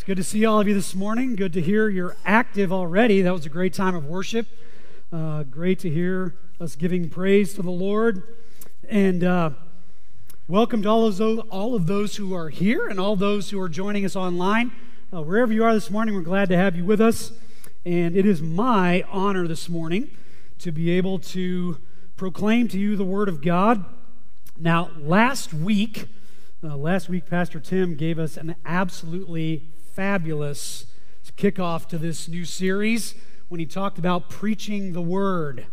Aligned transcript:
It's 0.00 0.06
good 0.06 0.16
to 0.16 0.24
see 0.24 0.46
all 0.46 0.58
of 0.58 0.66
you 0.66 0.72
this 0.72 0.94
morning. 0.94 1.36
Good 1.36 1.52
to 1.52 1.60
hear 1.60 1.90
you're 1.90 2.16
active 2.24 2.72
already. 2.72 3.20
That 3.20 3.34
was 3.34 3.44
a 3.44 3.50
great 3.50 3.74
time 3.74 3.94
of 3.94 4.06
worship. 4.06 4.46
Uh, 5.12 5.42
great 5.42 5.78
to 5.80 5.90
hear 5.90 6.36
us 6.58 6.74
giving 6.74 7.10
praise 7.10 7.52
to 7.52 7.62
the 7.62 7.70
Lord. 7.70 8.22
And 8.88 9.22
uh, 9.22 9.50
welcome 10.48 10.80
to 10.84 10.88
all 10.88 11.04
of, 11.04 11.18
those, 11.18 11.40
all 11.50 11.74
of 11.74 11.86
those 11.86 12.16
who 12.16 12.34
are 12.34 12.48
here 12.48 12.88
and 12.88 12.98
all 12.98 13.14
those 13.14 13.50
who 13.50 13.60
are 13.60 13.68
joining 13.68 14.06
us 14.06 14.16
online. 14.16 14.72
Uh, 15.12 15.20
wherever 15.20 15.52
you 15.52 15.62
are 15.64 15.74
this 15.74 15.90
morning, 15.90 16.14
we're 16.14 16.22
glad 16.22 16.48
to 16.48 16.56
have 16.56 16.74
you 16.74 16.86
with 16.86 17.02
us. 17.02 17.32
And 17.84 18.16
it 18.16 18.24
is 18.24 18.40
my 18.40 19.04
honor 19.10 19.46
this 19.46 19.68
morning 19.68 20.08
to 20.60 20.72
be 20.72 20.88
able 20.92 21.18
to 21.18 21.76
proclaim 22.16 22.68
to 22.68 22.78
you 22.78 22.96
the 22.96 23.04
Word 23.04 23.28
of 23.28 23.42
God. 23.42 23.84
Now, 24.58 24.92
last 24.96 25.52
week, 25.52 26.06
uh, 26.64 26.74
last 26.74 27.10
week, 27.10 27.26
Pastor 27.26 27.60
Tim 27.60 27.96
gave 27.96 28.18
us 28.18 28.38
an 28.38 28.56
absolutely 28.64 29.70
fabulous 30.00 30.86
kickoff 31.36 31.86
to 31.86 31.98
this 31.98 32.26
new 32.26 32.42
series 32.42 33.14
when 33.50 33.60
he 33.60 33.66
talked 33.66 33.98
about 33.98 34.30
preaching 34.30 34.94
the 34.94 35.02
Word. 35.02 35.66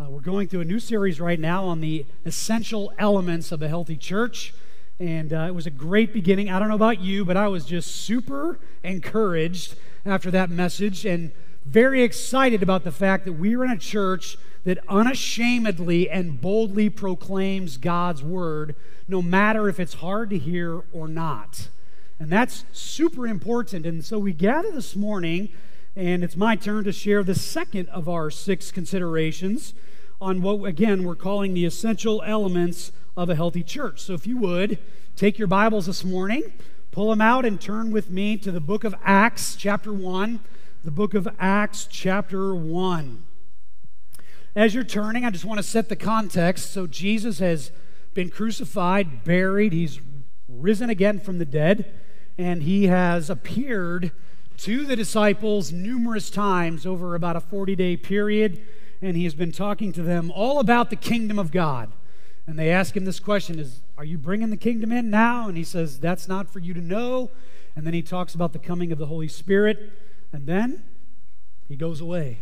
Uh, 0.00 0.08
we're 0.08 0.20
going 0.20 0.48
through 0.48 0.62
a 0.62 0.64
new 0.64 0.80
series 0.80 1.20
right 1.20 1.38
now 1.38 1.66
on 1.66 1.82
the 1.82 2.06
essential 2.24 2.90
elements 2.98 3.52
of 3.52 3.60
a 3.60 3.68
healthy 3.68 3.98
church. 3.98 4.54
And 4.98 5.30
uh, 5.30 5.44
it 5.48 5.54
was 5.54 5.66
a 5.66 5.70
great 5.70 6.14
beginning. 6.14 6.48
I 6.48 6.58
don't 6.58 6.68
know 6.68 6.74
about 6.74 7.02
you, 7.02 7.26
but 7.26 7.36
I 7.36 7.48
was 7.48 7.66
just 7.66 7.94
super 7.94 8.58
encouraged 8.82 9.74
after 10.06 10.30
that 10.30 10.48
message 10.48 11.04
and 11.04 11.30
very 11.66 12.02
excited 12.02 12.62
about 12.62 12.82
the 12.82 12.92
fact 12.92 13.26
that 13.26 13.34
we 13.34 13.54
are 13.56 13.64
in 13.66 13.72
a 13.72 13.76
church 13.76 14.38
that 14.64 14.78
unashamedly 14.88 16.08
and 16.08 16.40
boldly 16.40 16.88
proclaims 16.88 17.76
God's 17.76 18.22
word, 18.22 18.74
no 19.06 19.20
matter 19.20 19.68
if 19.68 19.78
it's 19.78 19.94
hard 19.96 20.30
to 20.30 20.38
hear 20.38 20.82
or 20.94 21.08
not. 21.08 21.68
And 22.18 22.30
that's 22.30 22.64
super 22.72 23.26
important. 23.26 23.84
And 23.84 24.04
so 24.04 24.18
we 24.18 24.32
gather 24.32 24.70
this 24.70 24.96
morning, 24.96 25.50
and 25.94 26.24
it's 26.24 26.36
my 26.36 26.56
turn 26.56 26.84
to 26.84 26.92
share 26.92 27.22
the 27.22 27.34
second 27.34 27.88
of 27.90 28.08
our 28.08 28.30
six 28.30 28.70
considerations 28.70 29.74
on 30.20 30.40
what, 30.40 30.64
again, 30.64 31.04
we're 31.04 31.14
calling 31.14 31.52
the 31.52 31.66
essential 31.66 32.22
elements 32.24 32.90
of 33.16 33.28
a 33.28 33.34
healthy 33.34 33.62
church. 33.62 34.00
So 34.00 34.14
if 34.14 34.26
you 34.26 34.38
would, 34.38 34.78
take 35.14 35.38
your 35.38 35.48
Bibles 35.48 35.86
this 35.86 36.04
morning, 36.04 36.54
pull 36.90 37.10
them 37.10 37.20
out, 37.20 37.44
and 37.44 37.60
turn 37.60 37.90
with 37.90 38.10
me 38.10 38.38
to 38.38 38.50
the 38.50 38.60
book 38.60 38.84
of 38.84 38.94
Acts, 39.04 39.54
chapter 39.56 39.92
1. 39.92 40.40
The 40.84 40.90
book 40.90 41.14
of 41.14 41.28
Acts, 41.38 41.86
chapter 41.90 42.54
1. 42.54 43.24
As 44.54 44.74
you're 44.74 44.84
turning, 44.84 45.24
I 45.24 45.30
just 45.30 45.44
want 45.44 45.58
to 45.58 45.62
set 45.62 45.90
the 45.90 45.96
context. 45.96 46.70
So, 46.72 46.86
Jesus 46.86 47.40
has 47.40 47.72
been 48.14 48.30
crucified, 48.30 49.24
buried, 49.24 49.74
he's 49.74 50.00
risen 50.48 50.88
again 50.88 51.20
from 51.20 51.38
the 51.38 51.44
dead, 51.44 51.92
and 52.38 52.62
he 52.62 52.86
has 52.86 53.30
appeared 53.30 54.12
to 54.58 54.84
the 54.84 54.96
disciples 54.96 55.72
numerous 55.72 56.30
times 56.30 56.86
over 56.86 57.14
about 57.14 57.36
a 57.36 57.40
40 57.40 57.76
day 57.76 57.96
period, 57.96 58.60
and 59.02 59.16
he 59.16 59.24
has 59.24 59.34
been 59.34 59.52
talking 59.52 59.92
to 59.92 60.02
them 60.02 60.30
all 60.30 60.58
about 60.58 60.90
the 60.90 60.96
kingdom 60.96 61.38
of 61.38 61.50
God. 61.50 61.92
And 62.46 62.58
they 62.58 62.70
ask 62.70 62.96
him 62.96 63.04
this 63.04 63.20
question 63.20 63.58
is 63.58 63.80
are 63.98 64.04
you 64.04 64.18
bringing 64.18 64.50
the 64.50 64.56
kingdom 64.56 64.92
in 64.92 65.10
now? 65.10 65.48
And 65.48 65.56
he 65.56 65.64
says 65.64 65.98
that's 65.98 66.28
not 66.28 66.48
for 66.48 66.58
you 66.58 66.74
to 66.74 66.80
know. 66.80 67.30
And 67.74 67.86
then 67.86 67.94
he 67.94 68.02
talks 68.02 68.34
about 68.34 68.52
the 68.52 68.58
coming 68.58 68.92
of 68.92 68.98
the 68.98 69.06
Holy 69.06 69.28
Spirit, 69.28 69.92
and 70.32 70.46
then 70.46 70.82
he 71.68 71.76
goes 71.76 72.00
away. 72.00 72.40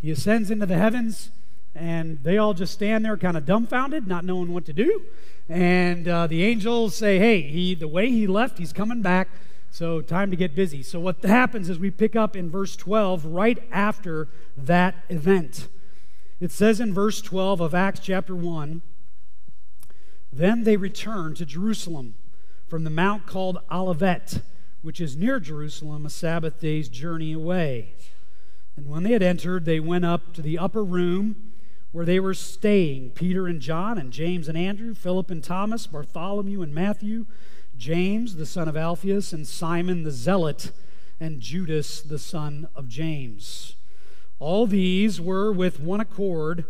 He 0.00 0.10
ascends 0.10 0.50
into 0.50 0.66
the 0.66 0.78
heavens, 0.78 1.30
and 1.74 2.22
they 2.22 2.38
all 2.38 2.54
just 2.54 2.72
stand 2.72 3.04
there 3.04 3.16
kind 3.16 3.36
of 3.36 3.44
dumbfounded, 3.44 4.06
not 4.06 4.24
knowing 4.24 4.52
what 4.52 4.64
to 4.66 4.72
do. 4.72 5.02
And 5.48 6.06
uh, 6.06 6.26
the 6.26 6.44
angels 6.44 6.94
say, 6.94 7.18
hey, 7.18 7.42
he, 7.42 7.74
the 7.74 7.88
way 7.88 8.10
he 8.10 8.26
left, 8.26 8.58
he's 8.58 8.72
coming 8.72 9.02
back. 9.02 9.28
So, 9.70 10.00
time 10.00 10.30
to 10.30 10.36
get 10.36 10.54
busy. 10.54 10.84
So, 10.84 11.00
what 11.00 11.22
happens 11.24 11.68
is 11.68 11.80
we 11.80 11.90
pick 11.90 12.14
up 12.14 12.36
in 12.36 12.48
verse 12.48 12.76
12 12.76 13.26
right 13.26 13.60
after 13.72 14.28
that 14.56 14.94
event. 15.08 15.66
It 16.38 16.52
says 16.52 16.78
in 16.78 16.94
verse 16.94 17.20
12 17.20 17.60
of 17.60 17.74
Acts 17.74 17.98
chapter 17.98 18.36
1 18.36 18.82
Then 20.32 20.62
they 20.62 20.76
returned 20.76 21.36
to 21.38 21.46
Jerusalem 21.46 22.14
from 22.68 22.84
the 22.84 22.90
mount 22.90 23.26
called 23.26 23.58
Olivet, 23.70 24.42
which 24.82 25.00
is 25.00 25.16
near 25.16 25.40
Jerusalem, 25.40 26.06
a 26.06 26.10
Sabbath 26.10 26.60
day's 26.60 26.88
journey 26.88 27.32
away. 27.32 27.94
And 28.76 28.88
when 28.88 29.02
they 29.02 29.12
had 29.12 29.22
entered, 29.22 29.64
they 29.64 29.80
went 29.80 30.04
up 30.04 30.34
to 30.34 30.42
the 30.42 30.56
upper 30.56 30.84
room 30.84 31.43
where 31.94 32.04
they 32.04 32.18
were 32.18 32.34
staying 32.34 33.08
Peter 33.10 33.46
and 33.46 33.60
John, 33.60 33.98
and 33.98 34.12
James 34.12 34.48
and 34.48 34.58
Andrew, 34.58 34.94
Philip 34.94 35.30
and 35.30 35.44
Thomas, 35.44 35.86
Bartholomew 35.86 36.60
and 36.60 36.74
Matthew, 36.74 37.24
James 37.78 38.34
the 38.34 38.46
son 38.46 38.66
of 38.66 38.76
Alphaeus, 38.76 39.32
and 39.32 39.46
Simon 39.46 40.02
the 40.02 40.10
Zealot, 40.10 40.72
and 41.20 41.40
Judas 41.40 42.02
the 42.02 42.18
son 42.18 42.66
of 42.74 42.88
James. 42.88 43.76
All 44.40 44.66
these 44.66 45.20
were 45.20 45.52
with 45.52 45.78
one 45.78 46.00
accord, 46.00 46.64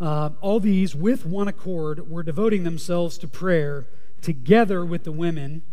uh, 0.00 0.30
all 0.40 0.58
these 0.58 0.94
with 0.94 1.26
one 1.26 1.48
accord 1.48 2.10
were 2.10 2.22
devoting 2.22 2.64
themselves 2.64 3.18
to 3.18 3.28
prayer 3.28 3.84
together 4.22 4.86
with 4.86 5.04
the 5.04 5.12
women 5.12 5.64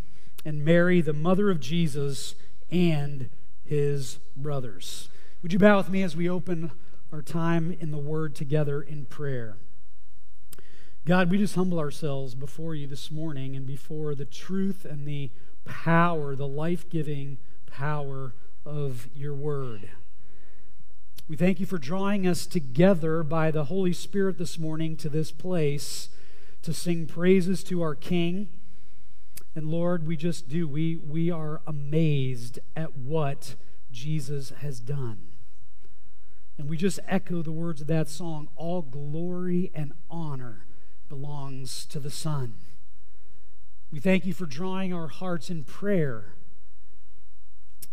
and 0.44 0.62
Mary, 0.62 1.00
the 1.00 1.14
mother 1.14 1.50
of 1.50 1.58
Jesus, 1.58 2.34
and 2.70 3.30
his 3.64 4.18
brothers. 4.36 5.08
Would 5.42 5.54
you 5.54 5.58
bow 5.58 5.78
with 5.78 5.88
me 5.88 6.02
as 6.02 6.14
we 6.14 6.28
open 6.28 6.70
our 7.14 7.22
time 7.22 7.76
in 7.78 7.92
the 7.92 7.96
Word 7.96 8.34
together 8.34 8.82
in 8.82 9.04
prayer? 9.04 9.56
God, 11.06 11.30
we 11.30 11.38
just 11.38 11.54
humble 11.54 11.78
ourselves 11.78 12.34
before 12.34 12.74
you 12.74 12.88
this 12.88 13.08
morning 13.08 13.54
and 13.54 13.64
before 13.64 14.16
the 14.16 14.24
truth 14.24 14.84
and 14.84 15.06
the 15.06 15.30
power, 15.64 16.34
the 16.34 16.48
life 16.48 16.90
giving 16.90 17.38
power 17.70 18.34
of 18.66 19.08
your 19.14 19.32
Word. 19.32 19.90
We 21.28 21.36
thank 21.36 21.60
you 21.60 21.66
for 21.66 21.78
drawing 21.78 22.26
us 22.26 22.46
together 22.46 23.22
by 23.22 23.52
the 23.52 23.66
Holy 23.66 23.92
Spirit 23.92 24.36
this 24.36 24.58
morning 24.58 24.96
to 24.96 25.08
this 25.08 25.30
place 25.30 26.08
to 26.62 26.72
sing 26.72 27.06
praises 27.06 27.62
to 27.64 27.80
our 27.80 27.94
King. 27.94 28.48
And 29.54 29.68
Lord, 29.68 30.04
we 30.04 30.16
just 30.16 30.48
do. 30.48 30.66
We, 30.66 30.96
we 30.96 31.30
are 31.30 31.62
amazed 31.64 32.58
at 32.74 32.96
what 32.96 33.54
Jesus 33.92 34.50
has 34.62 34.80
done. 34.80 35.33
And 36.56 36.68
we 36.68 36.76
just 36.76 37.00
echo 37.08 37.42
the 37.42 37.52
words 37.52 37.80
of 37.80 37.86
that 37.88 38.08
song 38.08 38.48
All 38.56 38.82
glory 38.82 39.70
and 39.74 39.92
honor 40.10 40.66
belongs 41.08 41.84
to 41.86 41.98
the 42.00 42.10
Son. 42.10 42.54
We 43.90 44.00
thank 44.00 44.24
you 44.24 44.32
for 44.32 44.46
drawing 44.46 44.92
our 44.92 45.08
hearts 45.08 45.50
in 45.50 45.64
prayer. 45.64 46.34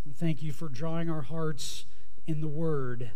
We 0.04 0.12
thank 0.12 0.42
you 0.42 0.52
for 0.52 0.68
drawing 0.68 1.08
our 1.08 1.22
hearts 1.22 1.84
in 2.26 2.40
the 2.40 2.48
Word. 2.48 3.10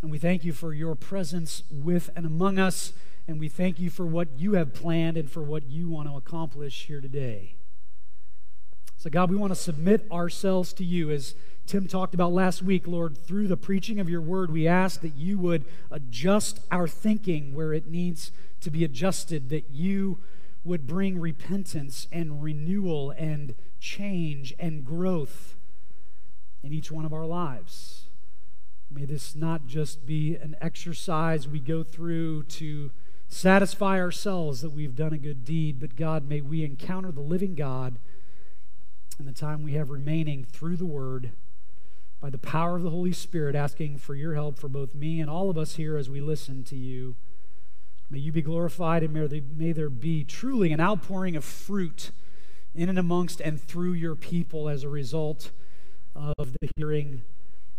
And 0.00 0.10
we 0.10 0.18
thank 0.18 0.44
you 0.44 0.52
for 0.52 0.72
your 0.72 0.94
presence 0.94 1.64
with 1.70 2.10
and 2.14 2.24
among 2.24 2.58
us. 2.58 2.92
And 3.26 3.38
we 3.38 3.48
thank 3.48 3.78
you 3.78 3.90
for 3.90 4.06
what 4.06 4.28
you 4.38 4.54
have 4.54 4.72
planned 4.72 5.16
and 5.16 5.30
for 5.30 5.42
what 5.42 5.64
you 5.68 5.88
want 5.88 6.08
to 6.08 6.16
accomplish 6.16 6.86
here 6.86 7.00
today. 7.00 7.57
So, 8.98 9.10
God, 9.10 9.30
we 9.30 9.36
want 9.36 9.52
to 9.52 9.60
submit 9.60 10.10
ourselves 10.10 10.72
to 10.72 10.84
you 10.84 11.12
as 11.12 11.36
Tim 11.66 11.86
talked 11.86 12.14
about 12.14 12.32
last 12.32 12.62
week, 12.62 12.88
Lord, 12.88 13.16
through 13.16 13.46
the 13.46 13.56
preaching 13.56 14.00
of 14.00 14.08
your 14.08 14.20
word, 14.20 14.50
we 14.50 14.66
ask 14.66 15.02
that 15.02 15.14
you 15.14 15.38
would 15.38 15.66
adjust 15.88 16.58
our 16.72 16.88
thinking 16.88 17.54
where 17.54 17.72
it 17.72 17.86
needs 17.86 18.32
to 18.60 18.72
be 18.72 18.82
adjusted, 18.82 19.50
that 19.50 19.70
you 19.70 20.18
would 20.64 20.88
bring 20.88 21.20
repentance 21.20 22.08
and 22.10 22.42
renewal 22.42 23.12
and 23.12 23.54
change 23.78 24.52
and 24.58 24.84
growth 24.84 25.54
in 26.64 26.72
each 26.72 26.90
one 26.90 27.04
of 27.04 27.12
our 27.12 27.26
lives. 27.26 28.08
May 28.90 29.04
this 29.04 29.36
not 29.36 29.68
just 29.68 30.06
be 30.06 30.34
an 30.34 30.56
exercise 30.60 31.46
we 31.46 31.60
go 31.60 31.84
through 31.84 32.42
to 32.44 32.90
satisfy 33.28 34.00
ourselves 34.00 34.60
that 34.62 34.70
we've 34.70 34.96
done 34.96 35.12
a 35.12 35.18
good 35.18 35.44
deed, 35.44 35.78
but 35.78 35.94
God, 35.94 36.28
may 36.28 36.40
we 36.40 36.64
encounter 36.64 37.12
the 37.12 37.20
living 37.20 37.54
God 37.54 38.00
in 39.18 39.26
the 39.26 39.32
time 39.32 39.62
we 39.62 39.72
have 39.72 39.90
remaining 39.90 40.44
through 40.44 40.76
the 40.76 40.86
Word 40.86 41.32
by 42.20 42.30
the 42.30 42.38
power 42.38 42.76
of 42.76 42.82
the 42.82 42.90
Holy 42.90 43.12
Spirit, 43.12 43.54
asking 43.54 43.98
for 43.98 44.14
your 44.14 44.34
help 44.34 44.58
for 44.58 44.68
both 44.68 44.94
me 44.94 45.20
and 45.20 45.30
all 45.30 45.50
of 45.50 45.58
us 45.58 45.76
here 45.76 45.96
as 45.96 46.10
we 46.10 46.20
listen 46.20 46.64
to 46.64 46.76
you. 46.76 47.16
May 48.10 48.18
you 48.18 48.32
be 48.32 48.42
glorified, 48.42 49.02
and 49.02 49.12
may, 49.12 49.72
there 49.72 49.90
be 49.90 50.24
truly 50.24 50.72
an 50.72 50.80
outpouring 50.80 51.36
of 51.36 51.44
fruit 51.44 52.10
in 52.74 52.88
and 52.88 52.98
amongst 52.98 53.40
and 53.40 53.60
through 53.60 53.92
your 53.92 54.14
people 54.14 54.68
as 54.68 54.82
a 54.82 54.88
result 54.88 55.50
of 56.14 56.52
the 56.60 56.70
hearing 56.76 57.22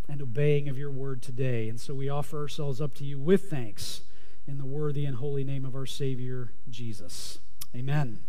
and 0.08 0.22
obeying 0.22 0.70
of 0.70 0.78
your 0.78 0.92
word 0.92 1.22
today. 1.22 1.68
And 1.68 1.80
so 1.80 1.94
we 1.94 2.10
offer 2.10 2.38
ourselves 2.38 2.80
up 2.80 2.94
to 2.96 3.06
you 3.06 3.20
with 3.20 3.50
thanks 3.50 4.02
in 4.48 4.58
the 4.58 4.66
worthy 4.66 5.06
and 5.06 5.18
holy 5.18 5.44
name 5.44 5.66
of 5.66 5.76
our 5.76 5.86
Savior, 5.86 6.52
Jesus. 6.70 7.40
Amen. 7.76 8.20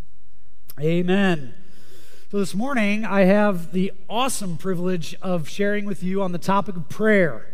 Amen. 0.79 1.55
So, 2.31 2.39
this 2.39 2.55
morning, 2.55 3.05
I 3.05 3.23
have 3.23 3.73
the 3.73 3.93
awesome 4.09 4.57
privilege 4.57 5.17
of 5.21 5.49
sharing 5.49 5.85
with 5.85 6.05
you 6.05 6.23
on 6.23 6.31
the 6.31 6.39
topic 6.39 6.77
of 6.77 6.89
prayer. 6.89 7.45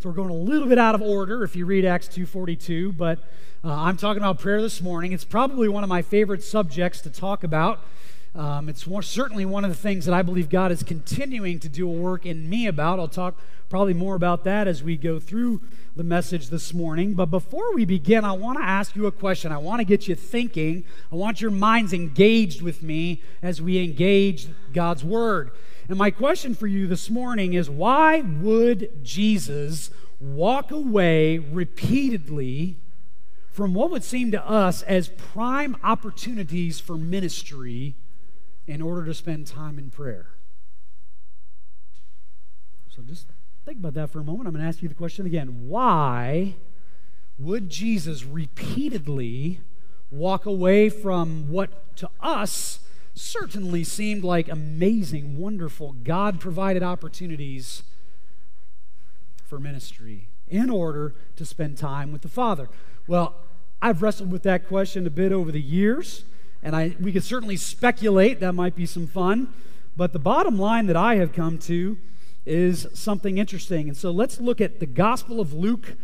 So, 0.00 0.08
we're 0.08 0.14
going 0.14 0.30
a 0.30 0.32
little 0.32 0.66
bit 0.66 0.78
out 0.78 0.94
of 0.94 1.02
order 1.02 1.44
if 1.44 1.54
you 1.54 1.66
read 1.66 1.84
Acts 1.84 2.08
2.42, 2.08 2.96
but 2.96 3.18
uh, 3.62 3.74
I'm 3.74 3.98
talking 3.98 4.22
about 4.22 4.38
prayer 4.38 4.62
this 4.62 4.80
morning. 4.80 5.12
It's 5.12 5.26
probably 5.26 5.68
one 5.68 5.82
of 5.82 5.90
my 5.90 6.00
favorite 6.00 6.42
subjects 6.42 7.02
to 7.02 7.10
talk 7.10 7.44
about. 7.44 7.80
Um, 8.36 8.68
it's 8.68 8.86
more, 8.86 9.02
certainly 9.02 9.46
one 9.46 9.64
of 9.64 9.70
the 9.70 9.76
things 9.76 10.04
that 10.04 10.12
I 10.12 10.20
believe 10.20 10.50
God 10.50 10.70
is 10.70 10.82
continuing 10.82 11.58
to 11.60 11.70
do 11.70 11.88
a 11.88 11.92
work 11.92 12.26
in 12.26 12.50
me 12.50 12.66
about. 12.66 12.98
I'll 12.98 13.08
talk 13.08 13.40
probably 13.70 13.94
more 13.94 14.14
about 14.14 14.44
that 14.44 14.68
as 14.68 14.82
we 14.82 14.98
go 14.98 15.18
through 15.18 15.62
the 15.96 16.04
message 16.04 16.50
this 16.50 16.74
morning. 16.74 17.14
But 17.14 17.26
before 17.26 17.74
we 17.74 17.86
begin, 17.86 18.26
I 18.26 18.32
want 18.32 18.58
to 18.58 18.64
ask 18.64 18.94
you 18.94 19.06
a 19.06 19.12
question. 19.12 19.52
I 19.52 19.56
want 19.56 19.80
to 19.80 19.86
get 19.86 20.06
you 20.06 20.14
thinking. 20.14 20.84
I 21.10 21.14
want 21.14 21.40
your 21.40 21.50
minds 21.50 21.94
engaged 21.94 22.60
with 22.60 22.82
me 22.82 23.22
as 23.42 23.62
we 23.62 23.82
engage 23.82 24.48
God's 24.74 25.02
Word. 25.02 25.50
And 25.88 25.96
my 25.96 26.10
question 26.10 26.54
for 26.54 26.66
you 26.66 26.86
this 26.86 27.08
morning 27.08 27.54
is 27.54 27.70
why 27.70 28.20
would 28.20 29.02
Jesus 29.02 29.88
walk 30.20 30.70
away 30.70 31.38
repeatedly 31.38 32.76
from 33.50 33.72
what 33.72 33.90
would 33.90 34.04
seem 34.04 34.30
to 34.32 34.46
us 34.46 34.82
as 34.82 35.08
prime 35.08 35.74
opportunities 35.82 36.80
for 36.80 36.98
ministry 36.98 37.94
in 38.66 38.82
order 38.82 39.04
to 39.04 39.14
spend 39.14 39.46
time 39.46 39.78
in 39.78 39.90
prayer? 39.90 40.28
So 42.88 43.02
just 43.02 43.26
think 43.64 43.78
about 43.78 43.94
that 43.94 44.10
for 44.10 44.20
a 44.20 44.24
moment. 44.24 44.48
I'm 44.48 44.54
going 44.54 44.62
to 44.62 44.68
ask 44.68 44.82
you 44.82 44.88
the 44.88 44.94
question 44.94 45.26
again. 45.26 45.68
Why 45.68 46.54
would 47.38 47.68
Jesus 47.68 48.24
repeatedly 48.24 49.60
walk 50.10 50.46
away 50.46 50.88
from 50.88 51.50
what 51.50 51.96
to 51.96 52.08
us 52.20 52.80
certainly 53.14 53.82
seemed 53.84 54.24
like 54.24 54.48
amazing, 54.48 55.38
wonderful, 55.38 55.92
God 55.92 56.40
provided 56.40 56.82
opportunities 56.82 57.82
for 59.44 59.58
ministry 59.58 60.28
in 60.48 60.70
order 60.70 61.14
to 61.36 61.44
spend 61.44 61.76
time 61.76 62.12
with 62.12 62.22
the 62.22 62.28
Father? 62.28 62.68
Well, 63.06 63.34
I've 63.82 64.02
wrestled 64.02 64.32
with 64.32 64.42
that 64.44 64.66
question 64.68 65.06
a 65.06 65.10
bit 65.10 65.32
over 65.32 65.52
the 65.52 65.60
years, 65.60 66.24
and 66.62 66.74
I, 66.74 66.96
we 67.00 67.12
could 67.12 67.24
certainly 67.24 67.56
speculate. 67.56 68.40
That 68.40 68.52
might 68.52 68.74
be 68.74 68.86
some 68.86 69.06
fun. 69.06 69.52
But 69.96 70.12
the 70.12 70.18
bottom 70.18 70.58
line 70.58 70.86
that 70.86 70.96
I 70.96 71.16
have 71.16 71.32
come 71.32 71.58
to 71.60 71.96
is 72.44 72.86
something 72.92 73.38
interesting. 73.38 73.88
And 73.88 73.96
so 73.96 74.10
let's 74.10 74.40
look 74.40 74.60
at 74.60 74.78
the 74.78 74.86
Gospel 74.86 75.40
of 75.40 75.52
Luke 75.52 75.96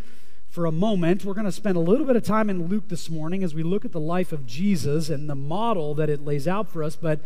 for 0.49 0.67
a 0.67 0.73
moment. 0.73 1.25
We're 1.25 1.35
going 1.35 1.47
to 1.47 1.53
spend 1.53 1.77
a 1.77 1.81
little 1.81 2.07
bit 2.07 2.17
of 2.17 2.25
time 2.25 2.51
in 2.51 2.67
Luke 2.69 2.89
this 2.89 3.09
morning 3.09 3.43
as 3.43 3.55
we 3.55 3.63
look 3.63 3.85
at 3.85 3.93
the 3.93 4.01
life 4.01 4.33
of 4.33 4.47
Jesus 4.47 5.09
and 5.09 5.29
the 5.29 5.35
model 5.35 5.95
that 5.95 6.11
it 6.11 6.25
lays 6.25 6.47
out 6.47 6.69
for 6.69 6.83
us. 6.83 6.97
But 6.97 7.21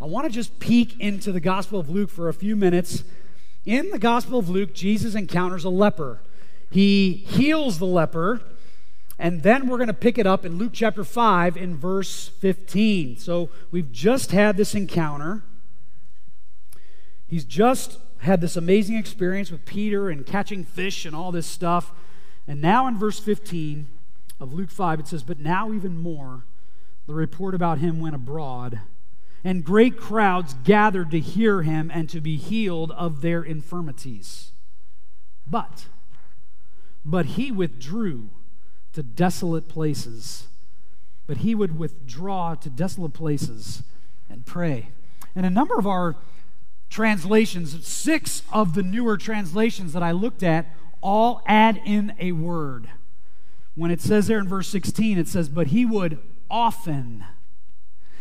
I 0.00 0.06
want 0.06 0.26
to 0.26 0.32
just 0.32 0.58
peek 0.58 0.98
into 0.98 1.30
the 1.30 1.40
Gospel 1.40 1.78
of 1.78 1.88
Luke 1.88 2.10
for 2.10 2.28
a 2.28 2.34
few 2.34 2.56
minutes. 2.56 3.04
In 3.64 3.90
the 3.90 3.98
Gospel 4.00 4.38
of 4.40 4.48
Luke, 4.48 4.74
Jesus 4.74 5.14
encounters 5.14 5.64
a 5.64 5.70
leper. 5.70 6.20
He 6.70 7.12
heals 7.12 7.78
the 7.78 7.86
leper, 7.86 8.40
and 9.22 9.44
then 9.44 9.68
we're 9.68 9.76
going 9.76 9.86
to 9.86 9.94
pick 9.94 10.18
it 10.18 10.26
up 10.26 10.44
in 10.44 10.58
Luke 10.58 10.72
chapter 10.72 11.04
5 11.04 11.56
in 11.56 11.76
verse 11.76 12.26
15. 12.26 13.18
So 13.18 13.50
we've 13.70 13.92
just 13.92 14.32
had 14.32 14.56
this 14.56 14.74
encounter. 14.74 15.44
He's 17.28 17.44
just 17.44 17.98
had 18.18 18.40
this 18.40 18.56
amazing 18.56 18.96
experience 18.96 19.52
with 19.52 19.64
Peter 19.64 20.10
and 20.10 20.26
catching 20.26 20.64
fish 20.64 21.06
and 21.06 21.14
all 21.14 21.30
this 21.30 21.46
stuff. 21.46 21.92
And 22.48 22.60
now 22.60 22.88
in 22.88 22.98
verse 22.98 23.20
15 23.20 23.86
of 24.40 24.52
Luke 24.52 24.72
5, 24.72 24.98
it 24.98 25.06
says, 25.06 25.22
But 25.22 25.38
now 25.38 25.72
even 25.72 25.96
more, 25.96 26.42
the 27.06 27.14
report 27.14 27.54
about 27.54 27.78
him 27.78 28.00
went 28.00 28.16
abroad, 28.16 28.80
and 29.44 29.62
great 29.62 29.96
crowds 29.96 30.56
gathered 30.64 31.12
to 31.12 31.20
hear 31.20 31.62
him 31.62 31.92
and 31.94 32.08
to 32.10 32.20
be 32.20 32.36
healed 32.36 32.90
of 32.90 33.20
their 33.20 33.44
infirmities. 33.44 34.50
But, 35.46 35.86
but 37.04 37.26
he 37.26 37.52
withdrew 37.52 38.30
to 38.92 39.02
desolate 39.02 39.68
places. 39.68 40.48
But 41.26 41.38
he 41.38 41.54
would 41.54 41.78
withdraw 41.78 42.54
to 42.56 42.70
desolate 42.70 43.14
places 43.14 43.82
and 44.28 44.44
pray. 44.44 44.90
And 45.34 45.46
a 45.46 45.50
number 45.50 45.78
of 45.78 45.86
our 45.86 46.16
translations, 46.90 47.86
six 47.86 48.42
of 48.52 48.74
the 48.74 48.82
newer 48.82 49.16
translations 49.16 49.92
that 49.94 50.02
I 50.02 50.10
looked 50.10 50.42
at, 50.42 50.66
all 51.00 51.42
add 51.46 51.80
in 51.84 52.14
a 52.18 52.32
word. 52.32 52.88
When 53.74 53.90
it 53.90 54.00
says 54.00 54.26
there 54.26 54.38
in 54.38 54.48
verse 54.48 54.68
16, 54.68 55.18
it 55.18 55.26
says, 55.26 55.48
But 55.48 55.68
he 55.68 55.86
would 55.86 56.18
often, 56.50 57.24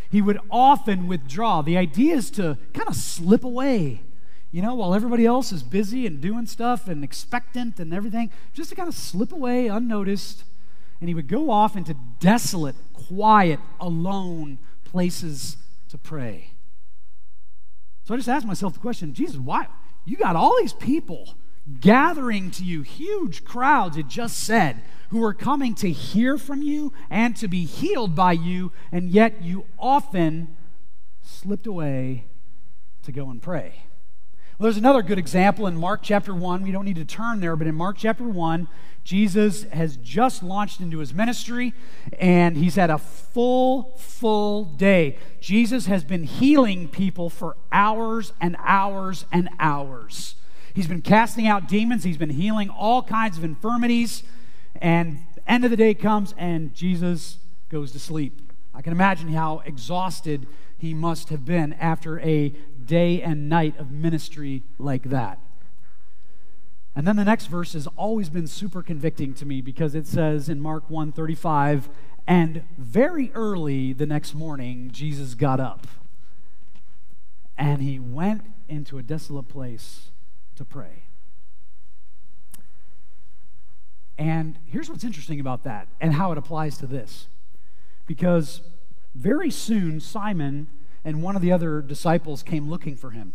he 0.10 0.22
would 0.22 0.40
often 0.50 1.08
withdraw. 1.08 1.62
The 1.62 1.78
idea 1.78 2.16
is 2.16 2.32
to 2.32 2.58
kind 2.74 2.88
of 2.88 2.96
slip 2.96 3.44
away, 3.44 4.04
you 4.52 4.62
know, 4.62 4.76
while 4.76 4.96
everybody 4.96 5.26
else 5.26 5.52
is 5.52 5.64
busy 5.64 6.08
and 6.08 6.22
doing 6.22 6.46
stuff 6.46 6.88
and 6.88 7.04
expectant 7.04 7.80
and 7.80 7.94
everything, 7.94 8.32
just 8.54 8.70
to 8.70 8.76
kind 8.76 8.88
of 8.88 8.96
slip 8.96 9.34
away 9.34 9.68
unnoticed. 9.68 10.46
And 11.02 11.10
he 11.10 11.14
would 11.14 11.28
go 11.28 11.52
off 11.52 11.76
into 11.76 11.96
desolate, 12.20 12.76
quiet, 12.94 13.60
alone 13.80 14.60
places 14.86 15.58
to 15.90 15.98
pray. 15.98 16.52
So 18.04 18.14
I 18.14 18.18
just 18.18 18.30
asked 18.30 18.48
myself 18.48 18.74
the 18.74 18.80
question 18.80 19.14
Jesus, 19.14 19.38
why? 19.38 19.68
You 20.06 20.16
got 20.16 20.36
all 20.36 20.56
these 20.60 20.74
people 20.74 21.36
gathering 21.80 22.52
to 22.52 22.64
you, 22.64 22.82
huge 22.82 23.44
crowds, 23.44 23.98
it 23.98 24.08
just 24.08 24.40
said, 24.40 24.82
who 25.10 25.24
are 25.24 25.34
coming 25.34 25.76
to 25.76 25.92
hear 25.92 26.38
from 26.38 26.62
you 26.62 26.94
and 27.10 27.36
to 27.36 27.48
be 27.48 27.66
healed 27.66 28.16
by 28.16 28.32
you, 28.32 28.72
and 28.92 29.10
yet 29.10 29.44
you 29.44 29.66
often 29.78 30.56
slipped 31.22 31.68
away 31.68 32.26
to 33.04 33.12
go 33.12 33.30
and 33.30 33.42
pray. 33.42 33.84
Well, 34.62 34.68
there's 34.68 34.78
another 34.78 35.02
good 35.02 35.18
example 35.18 35.66
in 35.66 35.76
Mark 35.76 36.02
chapter 36.04 36.36
1. 36.36 36.62
We 36.62 36.72
don't 36.72 36.86
need 36.86 36.98
to 36.98 37.04
turn 37.04 37.40
there, 37.40 37.56
but 37.56 37.66
in 37.66 37.74
Mark 37.74 37.98
chapter 37.98 38.26
1, 38.26 38.68
Jesus 39.04 39.64
has 39.72 39.98
just 39.98 40.44
launched 40.44 40.80
into 40.80 41.00
his 41.00 41.16
ministry 41.16 41.74
and 42.20 42.56
he's 42.56 42.76
had 42.76 42.92
a 42.92 43.00
full, 43.00 43.98
full 43.98 44.66
day. 44.66 45.18
Jesus 45.40 45.88
has 45.88 46.04
been 46.04 46.26
healing 46.26 46.88
people 46.88 47.28
for 47.28 47.58
hours 47.72 48.34
and 48.40 48.56
hours 48.60 49.26
and 49.32 49.50
hours. 49.60 50.36
He's 50.76 50.86
been 50.86 51.02
casting 51.02 51.48
out 51.48 51.68
demons, 51.68 52.04
he's 52.04 52.18
been 52.18 52.30
healing 52.30 52.70
all 52.70 53.02
kinds 53.02 53.40
of 53.40 53.44
infirmities. 53.44 54.22
And 54.80 55.22
end 55.48 55.66
of 55.66 55.72
the 55.72 55.78
day 55.78 55.96
comes 55.96 56.36
and 56.38 56.76
Jesus 56.76 57.40
goes 57.70 57.92
to 57.94 58.00
sleep. 58.00 58.52
I 58.76 58.84
can 58.84 58.94
imagine 58.94 59.30
how 59.34 59.64
exhausted 59.66 60.46
he 60.82 60.94
must 60.94 61.30
have 61.30 61.46
been 61.46 61.74
after 61.74 62.20
a 62.20 62.54
day 62.92 63.22
and 63.22 63.48
night 63.48 63.80
of 63.80 63.90
ministry 63.90 64.64
like 64.78 65.04
that. 65.04 65.40
And 66.94 67.08
then 67.08 67.16
the 67.16 67.24
next 67.24 67.46
verse 67.46 67.72
has 67.72 67.88
always 67.96 68.30
been 68.30 68.48
super 68.48 68.84
convicting 68.84 69.34
to 69.36 69.46
me 69.46 69.62
because 69.62 69.96
it 69.96 70.06
says 70.06 70.50
in 70.50 70.60
Mark 70.60 70.90
1:35, 70.90 71.88
and 72.28 72.66
very 72.78 73.32
early 73.34 73.94
the 73.94 74.06
next 74.06 74.36
morning 74.36 74.92
Jesus 74.92 75.36
got 75.36 75.62
up 75.62 75.88
and 77.58 77.82
he 77.82 77.98
went 77.98 78.42
into 78.68 78.98
a 78.98 79.04
desolate 79.04 79.48
place 79.48 80.12
to 80.58 80.66
pray. 80.66 81.04
And 84.18 84.60
here's 84.66 84.90
what's 84.90 85.06
interesting 85.06 85.40
about 85.40 85.64
that 85.64 85.88
and 86.02 86.16
how 86.16 86.34
it 86.34 86.38
applies 86.38 86.78
to 86.80 86.88
this. 86.88 87.28
Because 88.06 88.60
very 89.16 89.50
soon, 89.50 90.02
Simon 90.02 90.68
and 91.04 91.24
one 91.24 91.36
of 91.36 91.42
the 91.42 91.52
other 91.52 91.82
disciples 91.82 92.44
came 92.44 92.70
looking 92.70 92.96
for 92.96 93.12
him. 93.12 93.34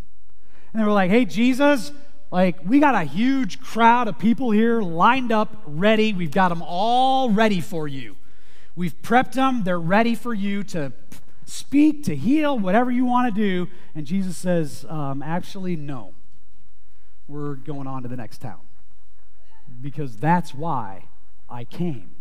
And 0.72 0.82
they 0.82 0.86
were 0.86 0.92
like, 0.92 1.10
hey, 1.10 1.24
Jesus, 1.24 1.92
like, 2.30 2.58
we 2.64 2.80
got 2.80 2.94
a 2.94 3.04
huge 3.04 3.60
crowd 3.60 4.08
of 4.08 4.18
people 4.18 4.50
here 4.50 4.82
lined 4.82 5.32
up, 5.32 5.62
ready. 5.66 6.12
We've 6.12 6.30
got 6.30 6.48
them 6.48 6.62
all 6.62 7.30
ready 7.30 7.60
for 7.60 7.88
you. 7.88 8.16
We've 8.74 9.00
prepped 9.02 9.32
them. 9.32 9.64
They're 9.64 9.80
ready 9.80 10.14
for 10.14 10.34
you 10.34 10.62
to 10.64 10.92
speak, 11.44 12.04
to 12.04 12.16
heal, 12.16 12.58
whatever 12.58 12.90
you 12.90 13.04
want 13.04 13.34
to 13.34 13.40
do. 13.40 13.70
And 13.94 14.06
Jesus 14.06 14.36
says, 14.36 14.84
um, 14.88 15.22
actually, 15.22 15.76
no 15.76 16.12
we're 17.28 17.54
going 17.54 17.86
on 17.86 18.02
to 18.02 18.08
the 18.08 18.16
next 18.16 18.38
town. 18.38 18.60
Because 19.80 20.16
that's 20.16 20.54
why 20.54 21.04
I 21.48 21.64
came. 21.64 22.15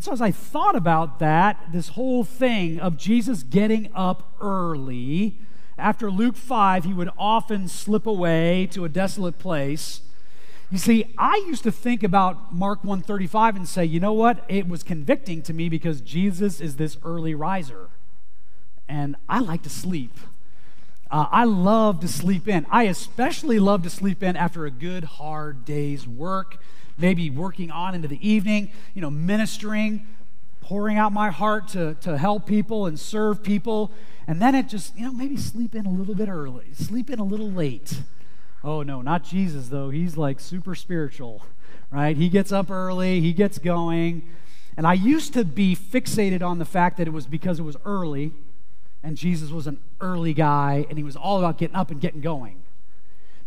And 0.00 0.04
so, 0.06 0.12
as 0.12 0.22
I 0.22 0.30
thought 0.30 0.76
about 0.76 1.18
that, 1.18 1.72
this 1.72 1.88
whole 1.88 2.24
thing 2.24 2.80
of 2.80 2.96
Jesus 2.96 3.42
getting 3.42 3.90
up 3.94 4.32
early, 4.40 5.36
after 5.76 6.10
Luke 6.10 6.36
5, 6.36 6.84
he 6.84 6.94
would 6.94 7.10
often 7.18 7.68
slip 7.68 8.06
away 8.06 8.66
to 8.70 8.86
a 8.86 8.88
desolate 8.88 9.38
place. 9.38 10.00
You 10.70 10.78
see, 10.78 11.12
I 11.18 11.44
used 11.46 11.64
to 11.64 11.70
think 11.70 12.02
about 12.02 12.50
Mark 12.50 12.82
135 12.82 13.56
and 13.56 13.68
say, 13.68 13.84
you 13.84 14.00
know 14.00 14.14
what? 14.14 14.42
It 14.48 14.66
was 14.66 14.82
convicting 14.82 15.42
to 15.42 15.52
me 15.52 15.68
because 15.68 16.00
Jesus 16.00 16.62
is 16.62 16.76
this 16.76 16.96
early 17.04 17.34
riser. 17.34 17.90
And 18.88 19.16
I 19.28 19.40
like 19.40 19.62
to 19.64 19.68
sleep. 19.68 20.16
Uh, 21.10 21.26
I 21.30 21.44
love 21.44 22.00
to 22.00 22.08
sleep 22.08 22.48
in. 22.48 22.64
I 22.70 22.84
especially 22.84 23.58
love 23.58 23.82
to 23.82 23.90
sleep 23.90 24.22
in 24.22 24.34
after 24.34 24.64
a 24.64 24.70
good, 24.70 25.04
hard 25.04 25.66
day's 25.66 26.08
work, 26.08 26.56
maybe 27.00 27.30
working 27.30 27.70
on 27.70 27.94
into 27.94 28.08
the 28.08 28.28
evening, 28.28 28.70
you 28.94 29.02
know, 29.02 29.10
ministering, 29.10 30.06
pouring 30.60 30.98
out 30.98 31.12
my 31.12 31.30
heart 31.30 31.68
to, 31.68 31.94
to 32.02 32.18
help 32.18 32.46
people 32.46 32.86
and 32.86 32.98
serve 32.98 33.42
people. 33.42 33.90
And 34.26 34.40
then 34.40 34.54
it 34.54 34.68
just, 34.68 34.96
you 34.96 35.04
know, 35.04 35.12
maybe 35.12 35.36
sleep 35.36 35.74
in 35.74 35.86
a 35.86 35.90
little 35.90 36.14
bit 36.14 36.28
early, 36.28 36.66
sleep 36.74 37.10
in 37.10 37.18
a 37.18 37.24
little 37.24 37.50
late. 37.50 38.02
Oh, 38.62 38.82
no, 38.82 39.02
not 39.02 39.24
Jesus, 39.24 39.68
though. 39.68 39.90
He's 39.90 40.16
like 40.16 40.38
super 40.38 40.74
spiritual, 40.74 41.44
right? 41.90 42.16
He 42.16 42.28
gets 42.28 42.52
up 42.52 42.70
early, 42.70 43.20
he 43.20 43.32
gets 43.32 43.58
going. 43.58 44.28
And 44.76 44.86
I 44.86 44.92
used 44.92 45.32
to 45.34 45.44
be 45.44 45.74
fixated 45.74 46.42
on 46.42 46.58
the 46.58 46.64
fact 46.64 46.98
that 46.98 47.06
it 47.06 47.12
was 47.12 47.26
because 47.26 47.58
it 47.58 47.64
was 47.64 47.76
early 47.84 48.32
and 49.02 49.16
Jesus 49.16 49.50
was 49.50 49.66
an 49.66 49.78
early 50.00 50.34
guy, 50.34 50.86
and 50.88 50.98
he 50.98 51.04
was 51.04 51.16
all 51.16 51.38
about 51.38 51.58
getting 51.58 51.76
up 51.76 51.90
and 51.90 52.00
getting 52.00 52.20
going. 52.20 52.62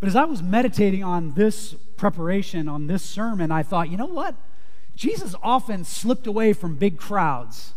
But 0.04 0.10
as 0.10 0.18
I 0.18 0.26
was 0.26 0.44
meditating 0.44 1.02
on 1.02 1.34
this 1.36 1.76
preparation, 1.96 2.68
on 2.68 2.88
this 2.88 3.02
sermon, 3.02 3.54
I 3.54 3.64
thought, 3.64 3.90
you 3.90 3.96
know 3.96 4.06
what? 4.06 4.36
Jesus 4.98 5.34
often 5.42 5.86
slipped 5.86 6.28
away 6.28 6.52
from 6.52 6.76
big 6.76 6.98
crowds. 6.98 7.74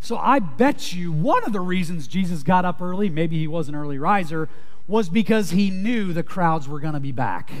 So 0.00 0.16
I 0.16 0.38
bet 0.38 0.94
you 0.94 1.12
one 1.12 1.44
of 1.44 1.52
the 1.52 1.60
reasons 1.60 2.08
Jesus 2.08 2.42
got 2.42 2.64
up 2.64 2.80
early, 2.80 3.10
maybe 3.10 3.38
he 3.38 3.46
was 3.46 3.68
an 3.68 3.74
early 3.74 3.98
riser, 3.98 4.48
was 4.88 5.10
because 5.10 5.50
he 5.50 5.68
knew 5.68 6.14
the 6.14 6.22
crowds 6.22 6.66
were 6.66 6.80
going 6.80 6.94
to 6.94 6.98
be 6.98 7.12
back. 7.12 7.52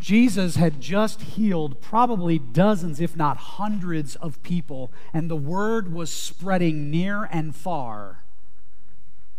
Jesus 0.00 0.56
had 0.56 0.80
just 0.80 1.20
healed 1.20 1.80
probably 1.80 2.40
dozens, 2.40 3.00
if 3.00 3.14
not 3.14 3.36
hundreds, 3.36 4.16
of 4.16 4.42
people, 4.42 4.90
and 5.14 5.30
the 5.30 5.36
word 5.36 5.94
was 5.94 6.10
spreading 6.10 6.90
near 6.90 7.28
and 7.30 7.54
far. 7.54 8.21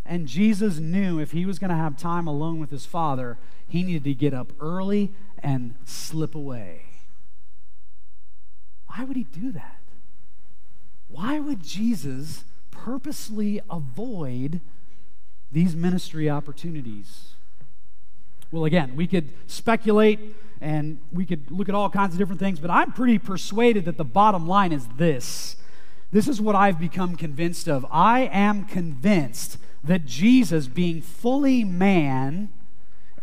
And 0.05 0.27
Jesus 0.27 0.79
knew 0.79 1.19
if 1.19 1.31
he 1.31 1.45
was 1.45 1.59
going 1.59 1.69
to 1.69 1.75
have 1.75 1.97
time 1.97 2.27
alone 2.27 2.59
with 2.59 2.71
his 2.71 2.85
Father, 2.85 3.37
he 3.67 3.83
needed 3.83 4.03
to 4.03 4.13
get 4.13 4.33
up 4.33 4.51
early 4.59 5.13
and 5.41 5.75
slip 5.85 6.35
away. 6.35 6.83
Why 8.87 9.05
would 9.05 9.15
he 9.15 9.23
do 9.23 9.51
that? 9.53 9.79
Why 11.07 11.39
would 11.39 11.63
Jesus 11.63 12.43
purposely 12.71 13.61
avoid 13.69 14.61
these 15.51 15.75
ministry 15.75 16.29
opportunities? 16.29 17.33
Well, 18.51 18.65
again, 18.65 18.95
we 18.95 19.07
could 19.07 19.29
speculate 19.47 20.19
and 20.61 20.99
we 21.11 21.25
could 21.25 21.49
look 21.49 21.69
at 21.69 21.75
all 21.75 21.89
kinds 21.89 22.13
of 22.13 22.19
different 22.19 22.39
things, 22.39 22.59
but 22.59 22.69
I'm 22.69 22.91
pretty 22.91 23.19
persuaded 23.19 23.85
that 23.85 23.97
the 23.97 24.03
bottom 24.03 24.47
line 24.47 24.71
is 24.71 24.87
this. 24.97 25.55
This 26.11 26.27
is 26.27 26.39
what 26.39 26.55
I've 26.55 26.79
become 26.79 27.15
convinced 27.15 27.67
of. 27.67 27.85
I 27.91 28.29
am 28.31 28.65
convinced 28.65 29.57
that 29.83 30.05
Jesus, 30.05 30.67
being 30.67 31.01
fully 31.01 31.63
man 31.63 32.49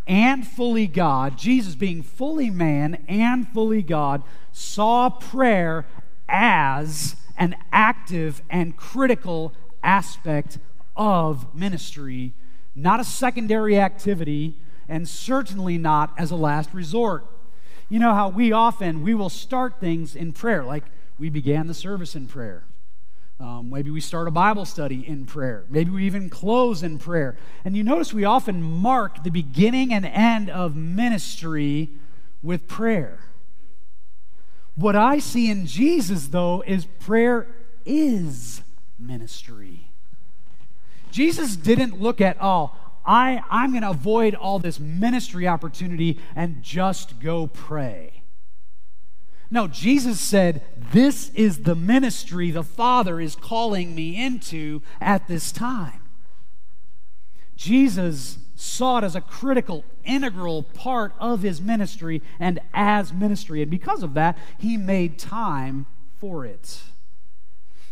and 0.06 0.46
fully 0.46 0.86
God, 0.86 1.38
Jesus 1.38 1.74
being 1.74 2.02
fully 2.02 2.50
man 2.50 3.04
and 3.08 3.48
fully 3.48 3.82
God, 3.82 4.22
saw 4.52 5.08
prayer 5.08 5.86
as 6.28 7.16
an 7.36 7.56
active 7.72 8.42
and 8.50 8.76
critical 8.76 9.54
aspect 9.82 10.58
of 10.96 11.54
ministry, 11.54 12.34
not 12.74 13.00
a 13.00 13.04
secondary 13.04 13.78
activity 13.78 14.56
and 14.88 15.08
certainly 15.08 15.78
not 15.78 16.12
as 16.18 16.30
a 16.30 16.36
last 16.36 16.74
resort. 16.74 17.24
You 17.88 17.98
know 17.98 18.14
how 18.14 18.28
we 18.28 18.52
often 18.52 19.02
we 19.02 19.14
will 19.14 19.30
start 19.30 19.80
things 19.80 20.14
in 20.14 20.32
prayer, 20.32 20.62
like 20.64 20.84
we 21.18 21.30
began 21.30 21.66
the 21.66 21.74
service 21.74 22.14
in 22.14 22.26
prayer. 22.26 22.64
Um, 23.40 23.70
maybe 23.70 23.90
we 23.90 24.02
start 24.02 24.28
a 24.28 24.30
Bible 24.30 24.66
study 24.66 25.06
in 25.06 25.24
prayer. 25.24 25.64
Maybe 25.70 25.90
we 25.90 26.04
even 26.04 26.28
close 26.28 26.82
in 26.82 26.98
prayer. 26.98 27.38
And 27.64 27.74
you 27.74 27.82
notice 27.82 28.12
we 28.12 28.26
often 28.26 28.62
mark 28.62 29.24
the 29.24 29.30
beginning 29.30 29.94
and 29.94 30.04
end 30.04 30.50
of 30.50 30.76
ministry 30.76 31.88
with 32.42 32.68
prayer. 32.68 33.20
What 34.74 34.94
I 34.94 35.20
see 35.20 35.50
in 35.50 35.66
Jesus, 35.66 36.28
though, 36.28 36.62
is 36.66 36.84
prayer 36.84 37.48
is 37.86 38.60
ministry. 38.98 39.88
Jesus 41.10 41.56
didn't 41.56 41.98
look 41.98 42.20
at, 42.20 42.36
oh, 42.42 42.76
I, 43.06 43.42
I'm 43.50 43.70
going 43.70 43.82
to 43.82 43.90
avoid 43.90 44.34
all 44.34 44.58
this 44.58 44.78
ministry 44.78 45.48
opportunity 45.48 46.18
and 46.36 46.62
just 46.62 47.18
go 47.20 47.46
pray. 47.46 48.19
No, 49.50 49.66
Jesus 49.66 50.20
said, 50.20 50.62
This 50.92 51.30
is 51.30 51.60
the 51.60 51.74
ministry 51.74 52.50
the 52.50 52.62
Father 52.62 53.20
is 53.20 53.34
calling 53.34 53.94
me 53.94 54.22
into 54.22 54.82
at 55.00 55.26
this 55.26 55.50
time. 55.50 56.02
Jesus 57.56 58.38
saw 58.54 58.98
it 58.98 59.04
as 59.04 59.16
a 59.16 59.20
critical, 59.20 59.84
integral 60.04 60.62
part 60.62 61.12
of 61.18 61.42
his 61.42 61.60
ministry 61.60 62.22
and 62.38 62.60
as 62.72 63.12
ministry. 63.12 63.62
And 63.62 63.70
because 63.70 64.02
of 64.02 64.14
that, 64.14 64.38
he 64.58 64.76
made 64.76 65.18
time 65.18 65.86
for 66.18 66.46
it. 66.46 66.80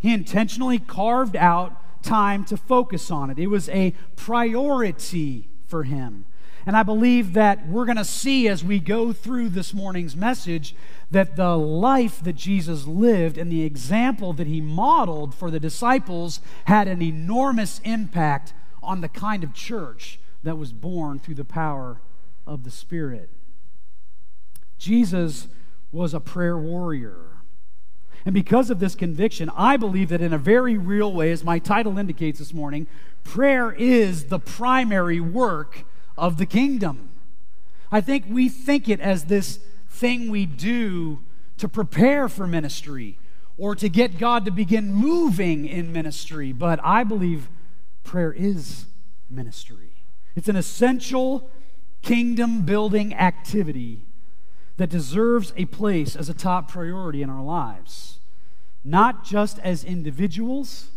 He 0.00 0.12
intentionally 0.12 0.78
carved 0.78 1.36
out 1.36 2.02
time 2.02 2.44
to 2.46 2.56
focus 2.56 3.10
on 3.10 3.30
it. 3.30 3.38
It 3.38 3.48
was 3.48 3.68
a 3.70 3.94
priority 4.14 5.48
for 5.66 5.82
him. 5.82 6.24
And 6.66 6.76
I 6.76 6.82
believe 6.82 7.32
that 7.32 7.66
we're 7.66 7.84
going 7.84 7.96
to 7.96 8.04
see 8.04 8.48
as 8.48 8.62
we 8.62 8.78
go 8.78 9.12
through 9.12 9.50
this 9.50 9.72
morning's 9.72 10.16
message 10.16 10.74
that 11.10 11.36
the 11.36 11.56
life 11.56 12.22
that 12.22 12.34
Jesus 12.34 12.86
lived 12.86 13.38
and 13.38 13.50
the 13.50 13.62
example 13.62 14.32
that 14.34 14.46
he 14.46 14.60
modeled 14.60 15.34
for 15.34 15.50
the 15.50 15.60
disciples 15.60 16.40
had 16.64 16.88
an 16.88 17.00
enormous 17.00 17.80
impact 17.84 18.52
on 18.82 19.00
the 19.00 19.08
kind 19.08 19.42
of 19.42 19.54
church 19.54 20.20
that 20.42 20.58
was 20.58 20.72
born 20.72 21.18
through 21.18 21.34
the 21.34 21.44
power 21.44 22.00
of 22.46 22.64
the 22.64 22.70
Spirit. 22.70 23.30
Jesus 24.78 25.48
was 25.90 26.14
a 26.14 26.20
prayer 26.20 26.56
warrior. 26.56 27.16
And 28.24 28.34
because 28.34 28.68
of 28.68 28.78
this 28.78 28.94
conviction, 28.94 29.50
I 29.56 29.76
believe 29.76 30.10
that 30.10 30.20
in 30.20 30.32
a 30.32 30.38
very 30.38 30.76
real 30.76 31.12
way, 31.12 31.30
as 31.32 31.44
my 31.44 31.58
title 31.58 31.98
indicates 31.98 32.38
this 32.38 32.52
morning, 32.52 32.86
prayer 33.24 33.72
is 33.72 34.26
the 34.26 34.38
primary 34.38 35.20
work 35.20 35.84
of 36.18 36.36
the 36.36 36.46
kingdom. 36.46 37.10
I 37.90 38.00
think 38.00 38.26
we 38.28 38.48
think 38.48 38.88
it 38.88 39.00
as 39.00 39.24
this 39.24 39.60
thing 39.88 40.30
we 40.30 40.44
do 40.44 41.20
to 41.56 41.68
prepare 41.68 42.28
for 42.28 42.46
ministry 42.46 43.18
or 43.56 43.74
to 43.74 43.88
get 43.88 44.18
God 44.18 44.44
to 44.44 44.50
begin 44.50 44.92
moving 44.92 45.66
in 45.66 45.92
ministry, 45.92 46.52
but 46.52 46.78
I 46.84 47.02
believe 47.04 47.48
prayer 48.04 48.32
is 48.32 48.86
ministry. 49.28 49.92
It's 50.36 50.48
an 50.48 50.56
essential 50.56 51.50
kingdom 52.02 52.62
building 52.62 53.14
activity 53.14 54.04
that 54.76 54.88
deserves 54.90 55.52
a 55.56 55.64
place 55.64 56.14
as 56.14 56.28
a 56.28 56.34
top 56.34 56.70
priority 56.70 57.22
in 57.22 57.28
our 57.30 57.42
lives, 57.42 58.20
not 58.84 59.24
just 59.24 59.58
as 59.58 59.82
individuals, 59.82 60.90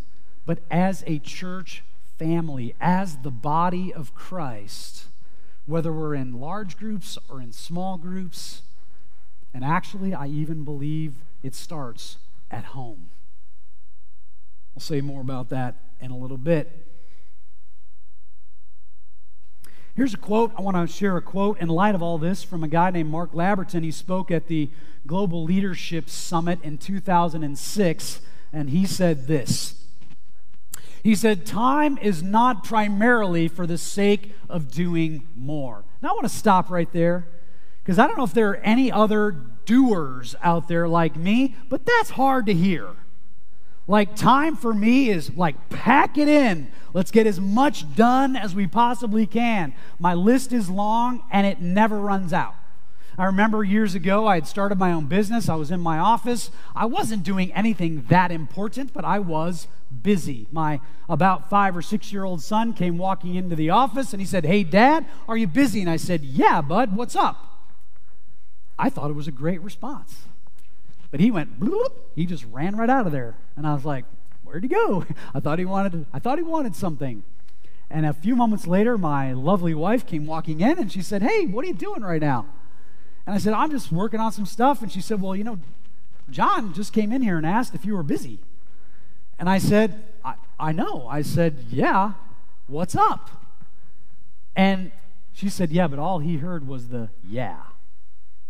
but 0.46 0.60
as 0.70 1.04
a 1.08 1.18
church 1.18 1.84
family, 2.20 2.75
as 2.80 3.18
the 3.18 3.32
body 3.32 3.92
of 3.92 4.13
Christ, 4.13 5.06
whether 5.65 5.91
we're 5.91 6.15
in 6.15 6.39
large 6.39 6.77
groups 6.77 7.18
or 7.30 7.41
in 7.41 7.51
small 7.51 7.98
groups. 7.98 8.62
And 9.53 9.63
actually, 9.63 10.13
I 10.13 10.27
even 10.27 10.63
believe 10.63 11.15
it 11.44 11.56
starts 11.56 12.18
at 12.50 12.65
home. 12.65 13.10
I'll 14.75 14.82
say 14.82 15.01
more 15.01 15.22
about 15.22 15.50
that 15.50 15.75
in 16.00 16.12
a 16.12 16.18
little 16.18 16.38
bit. 16.38 16.88
Here's 19.94 20.13
a 20.13 20.18
quote. 20.18 20.53
I 20.58 20.62
want 20.62 20.77
to 20.77 20.88
share 20.88 21.18
a 21.18 21.22
quote 21.22 21.60
in 21.60 21.68
light 21.68 21.96
of 21.96 22.01
all 22.01 22.18
this 22.18 22.44
from 22.44 22.63
a 22.63 22.68
guy 22.68 22.91
named 22.91 23.10
Mark 23.10 23.34
Labberton. 23.34 23.84
He 23.84 23.91
spoke 23.91 24.32
at 24.32 24.48
the 24.48 24.70
Global 25.06 25.44
Leadership 25.44 26.10
Summit 26.10 26.60
in 26.63 26.77
2006, 26.77 28.22
and 28.53 28.70
he 28.70 28.86
said 28.86 29.27
this. 29.27 29.80
He 31.03 31.15
said, 31.15 31.46
Time 31.46 31.98
is 31.98 32.22
not 32.22 32.63
primarily 32.63 33.48
for 33.48 33.65
the 33.65 33.77
sake 33.77 34.34
of 34.50 34.72
doing 34.72 35.27
more. 35.36 35.84
Now, 36.01 36.10
I 36.10 36.13
want 36.13 36.24
to 36.24 36.29
stop 36.29 36.70
right 36.70 36.91
there 36.91 37.27
because 37.84 37.98
I 37.98 38.08
don't 38.08 38.17
know 38.17 38.24
if 38.24 38.34
there 38.34 38.50
are 38.50 38.58
any 38.58 38.91
other 38.91 39.31
doers 39.65 40.36
out 40.41 40.67
there 40.67 40.88
like 40.88 41.15
me, 41.15 41.55
but 41.70 41.86
that's 41.86 42.12
hard 42.12 42.46
to 42.48 42.53
hear. 42.53 42.89
Like, 43.88 44.15
time 44.15 44.55
for 44.55 44.74
me 44.74 45.10
is 45.10 45.36
like, 45.36 45.70
pack 45.70 46.17
it 46.17 46.27
in. 46.27 46.72
Let's 46.93 47.12
get 47.12 47.25
as 47.25 47.39
much 47.39 47.96
done 47.96 48.36
as 48.36 48.53
we 48.53 48.67
possibly 48.67 49.25
can. 49.25 49.74
My 50.00 50.13
list 50.13 50.53
is 50.53 50.70
long 50.70 51.24
and 51.31 51.48
it 51.48 51.62
never 51.62 52.00
runs 52.00 52.31
out. 52.31 52.53
I 53.18 53.25
remember 53.25 53.63
years 53.63 53.94
ago, 53.96 54.25
I 54.27 54.36
had 54.36 54.48
started 54.48 54.77
my 54.77 54.91
own 54.91 55.06
business. 55.06 55.50
I 55.50 55.56
was 55.56 55.72
in 55.72 55.80
my 55.80 55.98
office. 55.98 56.50
I 56.75 56.86
wasn't 56.86 57.24
doing 57.24 57.53
anything 57.53 58.06
that 58.10 58.32
important, 58.32 58.94
but 58.94 59.06
I 59.06 59.20
was 59.20 59.68
busy. 60.01 60.48
My 60.51 60.80
about 61.10 61.50
five 61.50 61.75
or 61.75 61.82
six 61.82 62.13
year 62.13 62.24
old 62.24 62.41
son 62.41 62.74
came 62.74 62.98
walking 62.98 63.36
into 63.36 63.56
the 63.56 63.70
office 63.70 64.13
and 64.13 64.22
he 64.22 64.25
said, 64.25 64.46
Hey, 64.46 64.63
Dad, 64.63 65.06
are 65.27 65.38
you 65.38 65.48
busy? 65.48 65.82
And 65.82 65.89
I 65.89 65.98
said, 65.98 66.24
Yeah, 66.24 66.62
bud, 66.62 66.96
what's 66.96 67.15
up? 67.15 67.48
I 68.80 68.89
thought 68.89 69.12
it 69.12 69.15
was 69.15 69.27
a 69.27 69.32
great 69.32 69.62
response. 69.62 70.24
But 71.12 71.20
he 71.20 71.30
went, 71.30 71.60
bloop, 71.60 71.91
he 72.15 72.25
just 72.25 72.46
ran 72.46 72.77
right 72.77 72.89
out 72.89 73.06
of 73.06 73.12
there. 73.12 73.36
And 73.56 73.68
I 73.68 73.74
was 73.74 73.86
like, 73.86 74.06
where'd 74.44 74.63
he 74.63 74.70
go? 74.70 75.06
I 75.36 75.39
thought 75.39 75.60
he 75.60 75.65
wanted, 75.65 76.06
I 76.13 76.20
thought 76.20 76.39
he 76.39 76.44
wanted 76.44 76.75
something. 76.75 77.24
And 77.89 78.06
a 78.06 78.13
few 78.13 78.36
moments 78.36 78.65
later, 78.65 78.98
my 78.98 79.34
lovely 79.34 79.74
wife 79.74 80.08
came 80.08 80.25
walking 80.25 80.62
in 80.62 80.80
and 80.80 80.89
she 80.89 81.01
said, 81.01 81.22
Hey, 81.22 81.46
what 81.46 81.65
are 81.65 81.68
you 81.68 81.74
doing 81.74 82.01
right 82.01 82.22
now? 82.22 82.48
And 83.25 83.36
I 83.36 83.38
said, 83.38 83.54
I'm 83.54 83.72
just 83.72 83.92
working 83.92 84.20
on 84.20 84.32
some 84.32 84.46
stuff. 84.46 84.82
And 84.82 84.92
she 84.92 85.01
said, 85.01 85.22
Well, 85.22 85.36
you 85.36 85.44
know, 85.44 85.60
John 86.30 86.74
just 86.74 86.94
came 86.94 87.12
in 87.12 87.22
here 87.22 87.38
and 87.38 87.46
asked 87.46 87.75
if 87.75 87.86
you 87.86 87.96
were 87.96 88.04
busy. 88.04 88.40
And 89.38 89.50
I 89.50 89.58
said, 89.58 90.04
I, 90.24 90.36
I 90.60 90.72
know. 90.72 91.08
I 91.08 91.22
said, 91.22 91.66
Yeah, 91.70 92.13
what's 92.68 92.96
up? 92.96 93.30
And 94.56 94.92
she 95.34 95.50
said, 95.50 95.72
Yeah, 95.72 95.88
but 95.88 96.00
all 96.00 96.20
he 96.20 96.38
heard 96.38 96.68
was 96.68 96.88
the 96.88 97.10
yeah. 97.28 97.58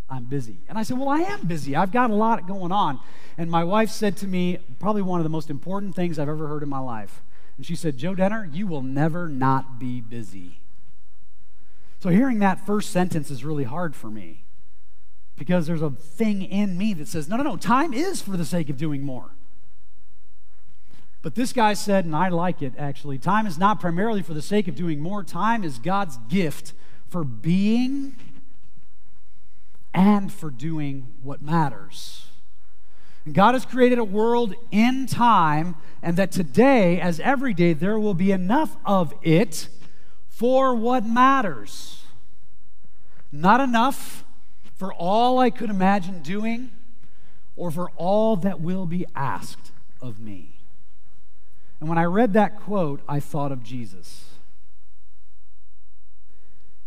I'm 0.10 0.26
busy. 0.26 0.58
And 0.68 0.78
I 0.78 0.84
said, 0.84 0.98
Well, 0.98 1.10
I 1.10 1.20
am 1.20 1.48
busy. 1.48 1.76
I've 1.76 1.92
got 1.92 2.10
a 2.10 2.16
lot 2.16 2.48
going 2.48 2.72
on. 2.72 3.00
And 3.38 3.50
my 3.50 3.64
wife 3.64 3.90
said 3.90 4.18
to 4.18 4.28
me, 4.28 4.60
probably 4.80 5.02
one 5.02 5.20
of 5.20 5.24
the 5.24 5.30
most 5.30 5.50
important 5.50 5.96
things 5.96 6.20
I've 6.20 6.30
ever 6.30 6.48
heard 6.48 6.64
in 6.64 6.70
my 6.70 6.80
life. 6.80 7.22
And 7.58 7.66
she 7.66 7.76
said, 7.76 7.98
Joe 7.98 8.14
Denner, 8.14 8.50
you 8.52 8.68
will 8.68 8.82
never 8.82 9.28
not 9.28 9.80
be 9.80 10.02
busy. 10.02 10.60
So 12.00 12.10
hearing 12.10 12.40
that 12.40 12.66
first 12.66 12.90
sentence 12.90 13.32
is 13.32 13.46
really 13.46 13.64
hard 13.64 13.96
for 13.96 14.08
me 14.08 14.44
because 15.42 15.66
there's 15.66 15.82
a 15.82 15.90
thing 15.90 16.44
in 16.44 16.78
me 16.78 16.94
that 16.94 17.08
says, 17.08 17.28
no, 17.28 17.36
no, 17.36 17.42
no, 17.42 17.58
time 17.58 17.96
is 17.96 18.22
for 18.22 18.38
the 18.38 18.46
sake 18.46 18.70
of 18.70 18.78
doing 18.78 19.02
more. 19.02 19.32
But 21.24 21.34
this 21.34 21.52
guy 21.52 21.74
said, 21.74 22.06
and 22.06 22.16
I 22.16 22.30
like 22.30 22.62
it 22.62 22.74
actually, 22.78 23.18
time 23.18 23.48
is 23.48 23.58
not 23.58 23.80
primarily 23.80 24.22
for 24.22 24.36
the 24.36 24.42
sake 24.44 24.68
of 24.68 24.76
doing 24.76 25.00
more, 25.00 25.24
time 25.24 25.64
is 25.64 25.80
God's 25.80 26.20
gift 26.30 26.74
for 27.10 27.24
being 27.24 28.16
and 29.96 30.32
for 30.32 30.52
doing 30.52 31.08
what 31.24 31.42
matters. 31.42 32.28
And 33.26 33.34
God 33.34 33.56
has 33.56 33.66
created 33.66 33.98
a 33.98 34.04
world 34.04 34.54
in 34.70 35.08
time, 35.08 35.76
and 36.04 36.18
that 36.18 36.32
today, 36.32 37.02
as 37.02 37.20
every 37.20 37.56
day, 37.56 37.74
there 37.74 38.00
will 38.00 38.14
be 38.14 38.32
enough 38.32 38.78
of 38.86 39.12
it 39.24 39.70
for 40.28 40.76
what 40.76 41.04
matters. 41.04 42.04
Not 43.32 43.60
enough 43.60 44.24
for 44.82 44.92
all 44.96 45.38
I 45.38 45.52
could 45.52 45.70
imagine 45.70 46.24
doing 46.24 46.72
or 47.56 47.70
for 47.70 47.92
all 47.98 48.36
that 48.38 48.62
will 48.62 48.88
be 48.88 49.06
asked 49.16 49.72
of 50.02 50.20
me. 50.20 50.56
And 51.80 51.88
when 51.88 52.00
I 52.00 52.06
read 52.06 52.34
that 52.34 52.60
quote, 52.60 53.00
I 53.08 53.20
thought 53.20 53.52
of 53.52 53.62
Jesus. 53.62 54.26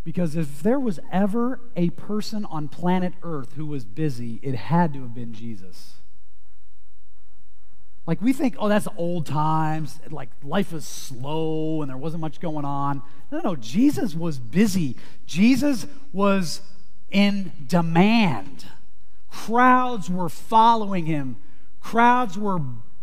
Because 0.03 0.35
if 0.35 0.61
there 0.61 0.81
was 0.81 0.99
ever 1.13 1.61
a 1.77 1.91
person 1.91 2.45
on 2.47 2.67
planet 2.67 3.13
Earth 3.23 3.53
who 3.55 3.65
was 3.65 3.85
busy, 3.85 4.41
it 4.43 4.57
had 4.57 4.93
to 4.95 5.03
have 5.03 5.15
been 5.15 5.33
Jesus. 5.33 5.93
Like 8.09 8.21
we 8.21 8.33
think, 8.33 8.57
oh, 8.59 8.69
that's 8.69 8.89
old 8.97 9.25
times. 9.25 10.01
Like 10.11 10.31
life 10.43 10.73
was 10.73 10.85
slow 10.85 11.81
and 11.81 11.89
there 11.89 11.97
wasn't 11.97 12.23
much 12.23 12.41
going 12.41 12.65
on. 12.65 13.05
No, 13.31 13.39
no, 13.39 13.55
Jesus 13.55 14.17
was 14.17 14.41
busy. 14.41 14.97
Jesus 15.27 15.87
was 16.13 16.61
in 17.15 17.53
demand. 17.69 18.67
Crowds 19.31 20.11
were 20.11 20.29
following 20.29 21.07
him. 21.07 21.37
Crowds 21.81 22.37
were 22.37 22.61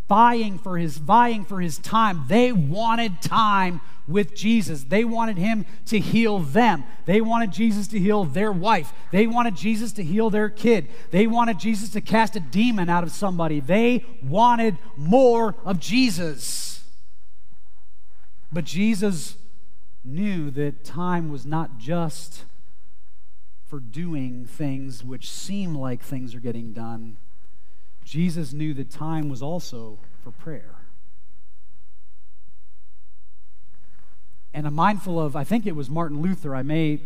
vying 0.08 0.58
for 0.58 0.76
his 0.76 0.98
vying 0.98 1.44
for 1.44 1.60
his 1.60 1.78
time. 1.78 2.24
They 2.28 2.52
wanted 2.52 3.22
time 3.22 3.80
with 4.06 4.34
Jesus. 4.34 4.84
They 4.84 5.04
wanted 5.04 5.38
him 5.38 5.64
to 5.86 5.98
heal 5.98 6.40
them. 6.40 6.84
They 7.06 7.22
wanted 7.22 7.52
Jesus 7.52 7.88
to 7.88 7.98
heal 7.98 8.24
their 8.24 8.52
wife. 8.52 8.92
They 9.12 9.26
wanted 9.26 9.56
Jesus 9.56 9.92
to 9.92 10.04
heal 10.04 10.28
their 10.28 10.50
kid. 10.50 10.88
They 11.10 11.26
wanted 11.26 11.58
Jesus 11.58 11.88
to 11.90 12.02
cast 12.02 12.36
a 12.36 12.40
demon 12.40 12.90
out 12.90 13.04
of 13.04 13.12
somebody. 13.12 13.60
They 13.60 14.04
wanted 14.22 14.76
more 14.96 15.54
of 15.64 15.80
Jesus. 15.80 16.84
But 18.52 18.64
Jesus 18.64 19.36
knew 20.04 20.50
that 20.50 20.84
time 20.84 21.30
was 21.30 21.46
not 21.46 21.78
just 21.78 22.44
for 23.72 23.80
doing 23.80 24.44
things 24.44 25.02
which 25.02 25.30
seem 25.30 25.74
like 25.74 26.02
things 26.02 26.34
are 26.34 26.40
getting 26.40 26.74
done, 26.74 27.16
Jesus 28.04 28.52
knew 28.52 28.74
that 28.74 28.90
time 28.90 29.30
was 29.30 29.42
also 29.42 29.98
for 30.22 30.30
prayer. 30.30 30.74
And 34.52 34.66
I'm 34.66 34.74
mindful 34.74 35.18
of, 35.18 35.34
I 35.34 35.44
think 35.44 35.66
it 35.66 35.74
was 35.74 35.88
Martin 35.88 36.20
Luther. 36.20 36.54
I 36.54 36.62
may, 36.62 37.00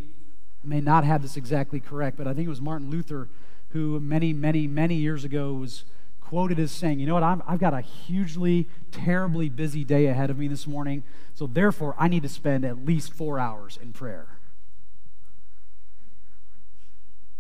may 0.65 0.81
not 0.81 1.05
have 1.05 1.23
this 1.23 1.37
exactly 1.37 1.79
correct, 1.79 2.17
but 2.17 2.27
I 2.27 2.35
think 2.35 2.47
it 2.47 2.51
was 2.51 2.61
Martin 2.61 2.91
Luther 2.91 3.29
who 3.69 4.01
many, 4.01 4.33
many, 4.33 4.67
many 4.67 4.97
years 4.97 5.23
ago 5.23 5.53
was 5.53 5.85
quoted 6.21 6.59
as 6.59 6.73
saying, 6.73 6.99
You 6.99 7.07
know 7.07 7.15
what? 7.15 7.23
i 7.23 7.39
have 7.49 7.61
got 7.61 7.75
a 7.75 7.81
hugely, 7.81 8.67
terribly 8.91 9.49
busy 9.49 9.85
day 9.85 10.07
ahead 10.07 10.31
of 10.31 10.39
me 10.39 10.49
this 10.49 10.67
morning, 10.67 11.05
so 11.33 11.47
therefore 11.47 11.95
I 11.97 12.09
need 12.09 12.25
to 12.25 12.29
spend 12.29 12.65
at 12.65 12.85
least 12.85 13.13
four 13.13 13.39
hours 13.39 13.79
in 13.81 13.93
prayer. 13.93 14.36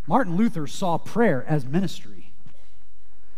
Martin 0.06 0.36
Luther 0.36 0.66
saw 0.66 0.98
prayer 0.98 1.44
as 1.48 1.64
ministry 1.64 2.32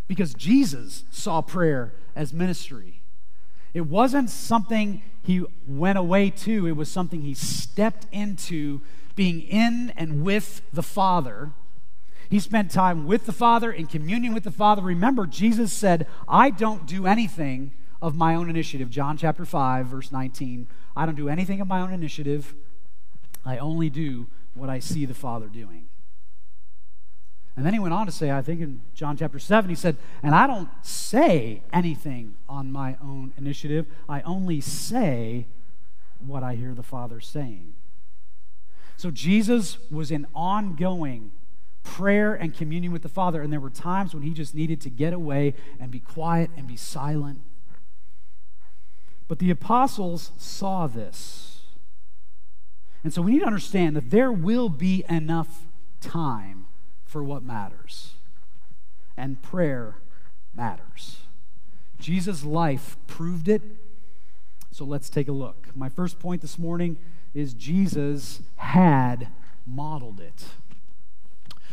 because 0.06 0.34
Jesus 0.34 1.04
saw 1.10 1.40
prayer 1.40 1.94
as 2.16 2.32
ministry. 2.32 3.00
It 3.74 3.82
wasn't 3.82 4.30
something 4.30 5.02
he 5.22 5.44
went 5.66 5.98
away 5.98 6.30
to, 6.30 6.66
it 6.66 6.72
was 6.72 6.90
something 6.90 7.22
he 7.22 7.34
stepped 7.34 8.06
into 8.10 8.80
being 9.14 9.42
in 9.42 9.92
and 9.96 10.22
with 10.24 10.62
the 10.72 10.82
Father. 10.82 11.52
He 12.30 12.40
spent 12.40 12.70
time 12.70 13.06
with 13.06 13.26
the 13.26 13.32
Father 13.32 13.70
in 13.70 13.86
communion 13.86 14.34
with 14.34 14.44
the 14.44 14.50
Father. 14.50 14.82
Remember, 14.82 15.26
Jesus 15.26 15.72
said, 15.72 16.06
I 16.26 16.50
don't 16.50 16.86
do 16.86 17.06
anything 17.06 17.72
of 18.00 18.14
my 18.14 18.34
own 18.34 18.48
initiative. 18.48 18.90
John 18.90 19.16
chapter 19.16 19.44
5, 19.44 19.86
verse 19.86 20.12
19. 20.12 20.68
I 20.96 21.06
don't 21.06 21.14
do 21.14 21.28
anything 21.28 21.60
of 21.60 21.68
my 21.68 21.80
own 21.80 21.92
initiative. 21.92 22.54
I 23.44 23.58
only 23.58 23.90
do 23.90 24.26
what 24.54 24.68
I 24.68 24.78
see 24.78 25.04
the 25.04 25.14
Father 25.14 25.46
doing. 25.46 25.88
And 27.58 27.66
then 27.66 27.72
he 27.72 27.80
went 27.80 27.92
on 27.92 28.06
to 28.06 28.12
say, 28.12 28.30
I 28.30 28.40
think 28.40 28.60
in 28.60 28.82
John 28.94 29.16
chapter 29.16 29.40
7, 29.40 29.68
he 29.68 29.74
said, 29.74 29.96
And 30.22 30.32
I 30.32 30.46
don't 30.46 30.68
say 30.80 31.64
anything 31.72 32.36
on 32.48 32.70
my 32.70 32.96
own 33.02 33.32
initiative, 33.36 33.86
I 34.08 34.20
only 34.20 34.60
say 34.60 35.48
what 36.24 36.44
I 36.44 36.54
hear 36.54 36.72
the 36.72 36.84
Father 36.84 37.18
saying. 37.18 37.74
So 38.96 39.10
Jesus 39.10 39.76
was 39.90 40.12
in 40.12 40.28
ongoing 40.36 41.32
prayer 41.82 42.32
and 42.32 42.54
communion 42.54 42.92
with 42.92 43.02
the 43.02 43.08
Father, 43.08 43.42
and 43.42 43.52
there 43.52 43.58
were 43.58 43.70
times 43.70 44.14
when 44.14 44.22
he 44.22 44.30
just 44.30 44.54
needed 44.54 44.80
to 44.82 44.88
get 44.88 45.12
away 45.12 45.54
and 45.80 45.90
be 45.90 45.98
quiet 45.98 46.52
and 46.56 46.68
be 46.68 46.76
silent. 46.76 47.40
But 49.26 49.40
the 49.40 49.50
apostles 49.50 50.30
saw 50.38 50.86
this. 50.86 51.62
And 53.02 53.12
so 53.12 53.20
we 53.20 53.32
need 53.32 53.40
to 53.40 53.46
understand 53.46 53.96
that 53.96 54.10
there 54.10 54.30
will 54.30 54.68
be 54.68 55.04
enough 55.08 55.66
time 56.00 56.66
for 57.08 57.24
what 57.24 57.42
matters. 57.42 58.12
And 59.16 59.42
prayer 59.42 59.96
matters. 60.54 61.16
Jesus' 61.98 62.44
life 62.44 62.96
proved 63.06 63.48
it. 63.48 63.62
So 64.70 64.84
let's 64.84 65.10
take 65.10 65.26
a 65.26 65.32
look. 65.32 65.68
My 65.74 65.88
first 65.88 66.20
point 66.20 66.42
this 66.42 66.58
morning 66.58 66.98
is 67.34 67.54
Jesus 67.54 68.42
had 68.56 69.28
modeled 69.66 70.20
it. 70.20 70.44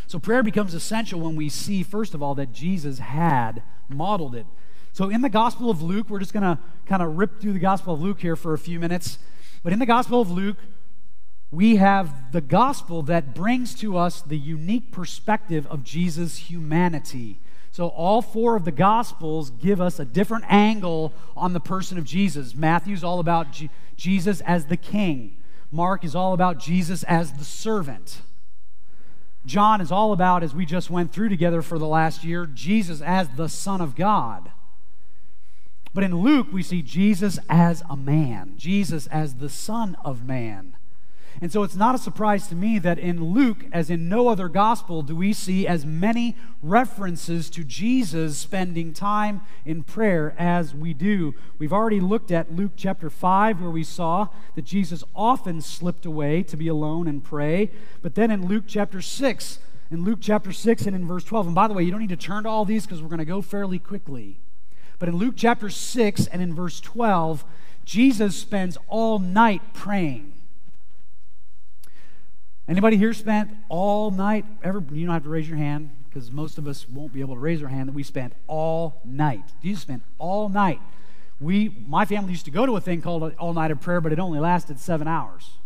So 0.08 0.18
prayer 0.18 0.42
becomes 0.42 0.74
essential 0.74 1.20
when 1.20 1.36
we 1.36 1.50
see, 1.50 1.84
first 1.84 2.14
of 2.14 2.24
all, 2.24 2.34
that 2.36 2.54
Jesus 2.54 3.00
had 3.00 3.62
modeled 3.90 4.36
it. 4.36 4.46
So 4.94 5.10
in 5.10 5.22
the 5.22 5.30
Gospel 5.30 5.70
of 5.70 5.82
Luke, 5.82 6.10
we're 6.10 6.20
just 6.20 6.34
going 6.34 6.44
to 6.44 6.58
kind 6.86 7.02
of 7.02 7.18
rip 7.18 7.42
through 7.42 7.54
the 7.54 7.60
Gospel 7.60 7.94
of 7.94 8.02
Luke 8.02 8.22
here 8.22 8.38
for 8.38 8.54
a 8.54 8.58
few 8.58 8.80
minutes. 8.80 9.20
But 9.62 9.74
in 9.74 9.80
the 9.80 9.86
Gospel 9.86 10.22
of 10.22 10.32
Luke, 10.32 10.58
we 11.56 11.78
have 11.78 12.34
the 12.34 12.42
gospel 12.42 13.02
that 13.04 13.34
brings 13.34 13.74
to 13.76 13.98
us 13.98 14.22
the 14.22 14.38
unique 14.38 14.92
perspective 14.92 15.66
of 15.68 15.84
Jesus' 15.84 16.38
humanity. 16.38 17.40
So, 17.72 17.88
all 17.88 18.22
four 18.22 18.56
of 18.56 18.66
the 18.66 18.72
gospels 18.72 19.50
give 19.50 19.80
us 19.80 20.00
a 20.00 20.06
different 20.06 20.46
angle 20.50 21.14
on 21.36 21.54
the 21.54 21.60
person 21.60 21.98
of 21.98 22.04
Jesus. 22.04 22.56
Matthew's 22.56 23.04
all 23.04 23.20
about 23.20 23.52
G- 23.52 23.70
Jesus 23.96 24.42
as 24.42 24.66
the 24.66 24.78
king, 24.78 25.38
Mark 25.72 26.04
is 26.04 26.16
all 26.16 26.34
about 26.34 26.60
Jesus 26.60 27.04
as 27.04 27.34
the 27.34 27.46
servant. 27.46 28.22
John 29.46 29.80
is 29.80 29.92
all 29.92 30.12
about, 30.12 30.44
as 30.44 30.56
we 30.56 30.66
just 30.66 30.90
went 30.90 31.12
through 31.12 31.30
together 31.30 31.62
for 31.62 31.78
the 31.78 31.88
last 31.88 32.24
year, 32.24 32.46
Jesus 32.46 33.02
as 33.02 33.30
the 33.30 33.50
Son 33.50 33.80
of 33.80 33.96
God. 33.96 34.52
But 35.94 36.04
in 36.04 36.16
Luke, 36.18 36.48
we 36.52 36.64
see 36.64 36.82
Jesus 36.82 37.40
as 37.50 37.84
a 37.90 37.96
man, 37.96 38.56
Jesus 38.58 39.08
as 39.08 39.36
the 39.36 39.50
Son 39.50 39.96
of 40.04 40.26
Man. 40.26 40.76
And 41.42 41.52
so 41.52 41.64
it's 41.64 41.76
not 41.76 41.96
a 41.96 41.98
surprise 41.98 42.48
to 42.48 42.56
me 42.56 42.80
that 42.80 42.98
in 42.98 43.34
Luke, 43.34 43.66
as 43.74 43.90
in 43.90 44.08
no 44.08 44.30
other 44.30 44.48
gospel, 44.48 45.02
do 45.02 45.16
we 45.16 45.34
see 45.34 45.68
as 45.68 45.86
many 45.86 46.36
references 46.64 47.50
to 47.52 47.64
Jesus 47.64 48.38
spending 48.38 48.94
time 48.94 49.42
in 49.66 49.84
prayer 49.84 50.34
as 50.38 50.74
we 50.74 50.94
do. 50.94 51.36
We've 51.60 51.74
already 51.74 52.00
looked 52.00 52.32
at 52.32 52.54
Luke 52.54 52.72
chapter 52.76 53.10
5, 53.10 53.62
where 53.62 53.70
we 53.70 53.84
saw 53.84 54.30
that 54.56 54.66
Jesus 54.66 55.04
often 55.14 55.62
slipped 55.62 56.06
away 56.06 56.42
to 56.44 56.56
be 56.56 56.68
alone 56.68 57.08
and 57.08 57.24
pray. 57.24 57.70
But 58.02 58.16
then 58.16 58.32
in 58.32 58.48
Luke 58.48 58.64
chapter 58.66 59.02
6, 59.02 59.60
in 59.92 60.04
Luke 60.04 60.20
chapter 60.22 60.52
6 60.52 60.86
and 60.88 60.96
in 60.96 61.06
verse 61.06 61.24
12, 61.26 61.48
and 61.48 61.56
by 61.56 61.68
the 61.68 61.74
way, 61.74 61.84
you 61.84 61.92
don't 61.92 62.00
need 62.00 62.10
to 62.10 62.16
turn 62.16 62.44
to 62.44 62.50
all 62.50 62.66
these 62.66 62.86
because 62.86 63.02
we're 63.02 63.10
going 63.10 63.20
to 63.20 63.26
go 63.26 63.42
fairly 63.42 63.78
quickly. 63.78 64.40
But 64.98 65.10
in 65.10 65.18
Luke 65.18 65.36
chapter 65.38 65.70
6 65.70 66.28
and 66.28 66.42
in 66.42 66.56
verse 66.56 66.80
12, 66.80 67.44
Jesus 67.84 68.36
spends 68.36 68.78
all 68.88 69.20
night 69.20 69.62
praying. 69.74 70.35
Anybody 72.68 72.98
here 72.98 73.14
spent 73.14 73.52
all 73.70 74.12
night? 74.12 74.46
Ever? 74.64 74.84
You 74.92 75.06
don't 75.06 75.14
have 75.14 75.24
to 75.24 75.30
raise 75.30 75.48
your 75.48 75.58
hand 75.58 75.92
because 76.10 76.32
most 76.32 76.58
of 76.58 76.68
us 76.68 76.88
won't 76.90 77.14
be 77.14 77.22
able 77.22 77.36
to 77.36 77.40
raise 77.40 77.62
our 77.62 77.70
hand 77.70 77.90
that 77.90 77.94
we 77.94 78.04
spent 78.04 78.34
all 78.48 79.02
night. 79.06 79.44
Jesus 79.62 79.82
spent 79.82 80.02
all 80.18 80.50
night. 80.50 80.80
We, 81.40 81.76
my 81.86 82.06
family 82.06 82.32
used 82.32 82.46
to 82.46 82.52
go 82.52 82.66
to 82.66 82.78
a 82.78 82.82
thing 82.82 83.02
called 83.02 83.36
all 83.38 83.54
night 83.54 83.72
of 83.72 83.82
prayer, 83.82 84.02
but 84.02 84.14
it 84.14 84.20
only 84.20 84.40
lasted 84.40 84.80
seven 84.80 85.08
hours. 85.08 85.58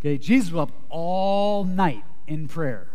Okay, 0.00 0.18
Jesus 0.18 0.52
was 0.52 0.68
up 0.68 0.72
all 0.88 1.64
night 1.64 2.04
in 2.26 2.48
prayer. 2.48 2.88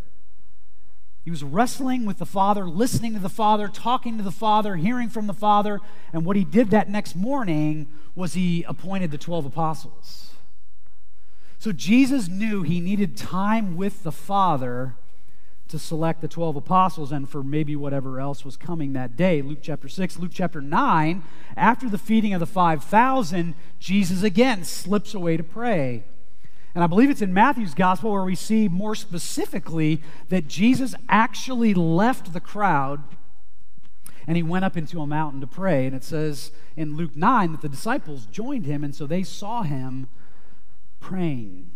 He 1.25 1.29
was 1.29 1.43
wrestling 1.43 2.05
with 2.05 2.19
the 2.19 2.25
Father, 2.25 2.65
listening 2.65 3.13
to 3.13 3.19
the 3.19 3.27
Father, 3.27 3.67
talking 3.67 4.17
to 4.17 4.23
the 4.23 4.31
Father, 4.31 4.77
hearing 4.77 5.09
from 5.09 5.27
the 5.27 5.33
Father. 5.33 5.81
And 6.13 6.23
what 6.23 6.37
he 6.37 6.45
did 6.45 6.69
that 6.69 6.89
next 6.89 7.17
morning 7.17 7.87
was 8.15 8.33
he 8.33 8.63
appointed 8.63 9.11
the 9.11 9.17
12 9.17 9.45
apostles. 9.45 10.29
So 11.59 11.71
Jesus 11.71 12.27
knew 12.27 12.63
he 12.63 12.79
needed 12.79 13.17
time 13.17 13.75
with 13.75 14.03
the 14.03 14.11
Father 14.11 14.95
to 15.67 15.79
select 15.79 16.21
the 16.21 16.27
12 16.27 16.55
apostles 16.55 17.11
and 17.11 17.27
for 17.27 17.43
maybe 17.43 17.75
whatever 17.75 18.19
else 18.19 18.45
was 18.45 18.55
coming 18.55 18.93
that 18.93 19.17
day. 19.17 19.41
Luke 19.41 19.59
chapter 19.61 19.89
6, 19.89 20.17
Luke 20.19 20.31
chapter 20.33 20.61
9, 20.61 21.23
after 21.57 21.89
the 21.89 21.97
feeding 21.97 22.33
of 22.33 22.39
the 22.39 22.45
5,000, 22.45 23.53
Jesus 23.79 24.23
again 24.23 24.63
slips 24.63 25.13
away 25.13 25.35
to 25.35 25.43
pray. 25.43 26.05
And 26.73 26.83
I 26.83 26.87
believe 26.87 27.09
it's 27.09 27.23
in 27.23 27.33
Matthew's 27.33 27.73
gospel 27.73 28.11
where 28.11 28.23
we 28.23 28.35
see 28.35 28.67
more 28.67 28.95
specifically 28.95 30.01
that 30.29 30.47
Jesus 30.47 30.93
actually 31.09 31.73
left 31.73 32.33
the 32.33 32.39
crowd 32.39 33.03
and 34.27 34.37
he 34.37 34.43
went 34.43 34.65
up 34.65 34.77
into 34.77 35.01
a 35.01 35.07
mountain 35.07 35.41
to 35.41 35.47
pray. 35.47 35.85
And 35.85 35.95
it 35.95 36.03
says 36.03 36.51
in 36.75 36.95
Luke 36.95 37.15
9 37.15 37.53
that 37.53 37.61
the 37.61 37.69
disciples 37.69 38.25
joined 38.25 38.65
him, 38.65 38.83
and 38.83 38.93
so 38.93 39.07
they 39.07 39.23
saw 39.23 39.63
him 39.63 40.07
praying. 40.99 41.71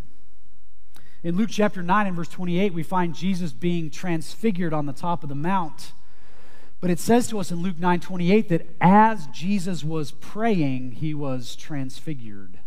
In 1.23 1.37
Luke 1.37 1.49
chapter 1.51 1.83
9 1.83 2.07
and 2.07 2.15
verse 2.15 2.29
28, 2.29 2.73
we 2.73 2.83
find 2.83 3.13
Jesus 3.13 3.53
being 3.53 3.91
transfigured 3.91 4.73
on 4.73 4.87
the 4.87 4.93
top 4.93 5.21
of 5.23 5.29
the 5.29 5.35
mount. 5.35 5.91
But 6.79 6.89
it 6.89 6.99
says 6.99 7.27
to 7.27 7.39
us 7.39 7.51
in 7.51 7.61
Luke 7.61 7.79
9 7.79 7.99
28 7.99 8.49
that 8.49 8.67
as 8.81 9.27
Jesus 9.27 9.83
was 9.83 10.11
praying, 10.11 10.93
he 10.93 11.13
was 11.13 11.55
transfigured. 11.55 12.57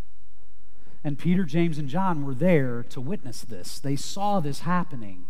And 1.03 1.19
Peter, 1.19 1.45
James, 1.45 1.79
and 1.79 1.89
John 1.89 2.25
were 2.25 2.35
there 2.35 2.85
to 2.91 3.01
witness 3.01 3.43
this. 3.43 3.81
They 3.81 3.97
saw 3.97 4.41
this 4.41 4.61
happening. 4.61 5.27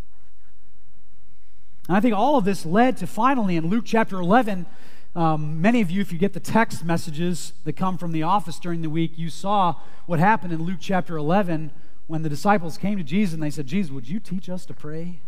And 1.87 1.97
I 1.97 1.99
think 1.99 2.15
all 2.15 2.37
of 2.37 2.45
this 2.45 2.65
led 2.65 2.97
to 2.97 3.07
finally 3.07 3.57
in 3.57 3.67
Luke 3.67 3.85
chapter 3.85 4.19
11. 4.19 4.67
Um, 5.15 5.61
many 5.61 5.79
of 5.79 5.89
you, 5.89 6.01
if 6.01 6.11
you 6.11 6.17
get 6.17 6.33
the 6.33 6.41
text 6.41 6.83
messages 6.83 7.53
that 7.63 7.73
come 7.73 7.97
from 7.97 8.11
the 8.11 8.23
office 8.23 8.59
during 8.59 8.81
the 8.81 8.89
week, 8.89 9.17
you 9.17 9.29
saw 9.29 9.75
what 10.07 10.19
happened 10.19 10.51
in 10.51 10.63
Luke 10.63 10.79
chapter 10.81 11.15
11 11.15 11.71
when 12.07 12.21
the 12.21 12.29
disciples 12.29 12.77
came 12.77 12.97
to 12.97 13.03
Jesus 13.03 13.33
and 13.33 13.41
they 13.41 13.49
said, 13.49 13.65
Jesus, 13.65 13.91
would 13.91 14.09
you 14.09 14.19
teach 14.19 14.49
us 14.49 14.65
to 14.65 14.73
pray 14.73 15.21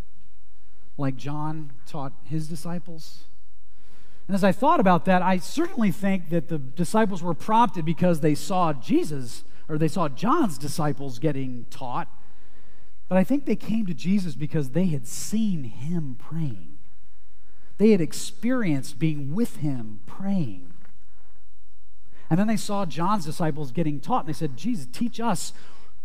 like 0.98 1.16
John 1.16 1.72
taught 1.86 2.12
his 2.26 2.50
disciples? 2.50 3.24
And 4.28 4.36
as 4.36 4.44
I 4.44 4.52
thought 4.52 4.82
about 4.82 5.06
that, 5.06 5.22
I 5.22 5.38
certainly 5.38 5.92
think 5.92 6.30
that 6.30 6.50
the 6.50 6.58
disciples 6.58 7.24
were 7.24 7.34
prompted 7.34 7.86
because 7.86 8.20
they 8.20 8.36
saw 8.36 8.74
Jesus 8.74 9.46
or 9.70 9.78
they 9.78 9.88
saw 9.88 10.10
John's 10.10 10.58
disciples 10.58 11.18
getting 11.18 11.66
taught. 11.70 12.10
But 13.08 13.18
I 13.18 13.24
think 13.24 13.46
they 13.46 13.56
came 13.56 13.86
to 13.86 13.94
Jesus 13.94 14.36
because 14.36 14.72
they 14.72 14.88
had 14.88 15.08
seen 15.08 15.64
him 15.64 16.18
praying. 16.20 16.77
They 17.78 17.92
had 17.92 18.02
experienced 18.02 19.00
being 19.00 19.36
with 19.36 19.58
him 19.58 20.00
praying. 20.06 20.74
And 22.30 22.40
then 22.40 22.48
they 22.48 22.58
saw 22.58 22.86
John's 22.86 23.26
disciples 23.26 23.72
getting 23.72 24.00
taught, 24.00 24.26
and 24.26 24.30
they 24.30 24.38
said, 24.38 24.58
Jesus, 24.58 24.88
teach 24.92 25.20
us. 25.20 25.54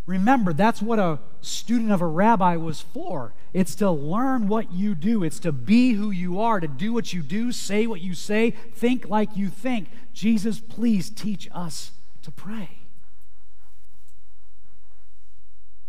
Remember, 0.07 0.53
that's 0.53 0.83
what 0.83 0.99
a 0.99 1.21
student 1.41 1.93
of 1.93 2.01
a 2.01 2.07
rabbi 2.07 2.57
was 2.57 2.81
for. 2.81 3.35
It's 3.53 3.75
to 3.77 3.91
learn 3.91 4.49
what 4.49 4.73
you 4.73 4.95
do, 4.95 5.23
it's 5.23 5.41
to 5.41 5.53
be 5.53 5.93
who 5.93 6.11
you 6.11 6.41
are, 6.41 6.61
to 6.61 6.69
do 6.69 6.93
what 6.93 7.13
you 7.13 7.23
do, 7.23 7.53
say 7.53 7.87
what 7.87 8.01
you 8.01 8.15
say, 8.15 8.51
think 8.51 9.09
like 9.09 9.37
you 9.37 9.49
think. 9.49 9.89
Jesus, 10.13 10.61
please 10.61 11.09
teach 11.09 11.49
us 11.53 11.93
to 12.23 12.31
pray. 12.31 12.79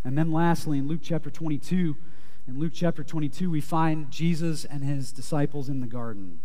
And 0.03 0.17
then 0.17 0.31
lastly, 0.31 0.77
in 0.79 0.87
Luke 0.87 1.01
chapter 1.01 1.29
22, 1.29 1.95
in 2.47 2.59
Luke 2.59 2.73
chapter 2.73 3.03
22, 3.03 3.49
we 3.49 3.61
find 3.61 4.11
Jesus 4.11 4.65
and 4.65 4.83
his 4.83 5.11
disciples 5.11 5.69
in 5.69 5.79
the 5.79 5.87
garden. 5.87 6.39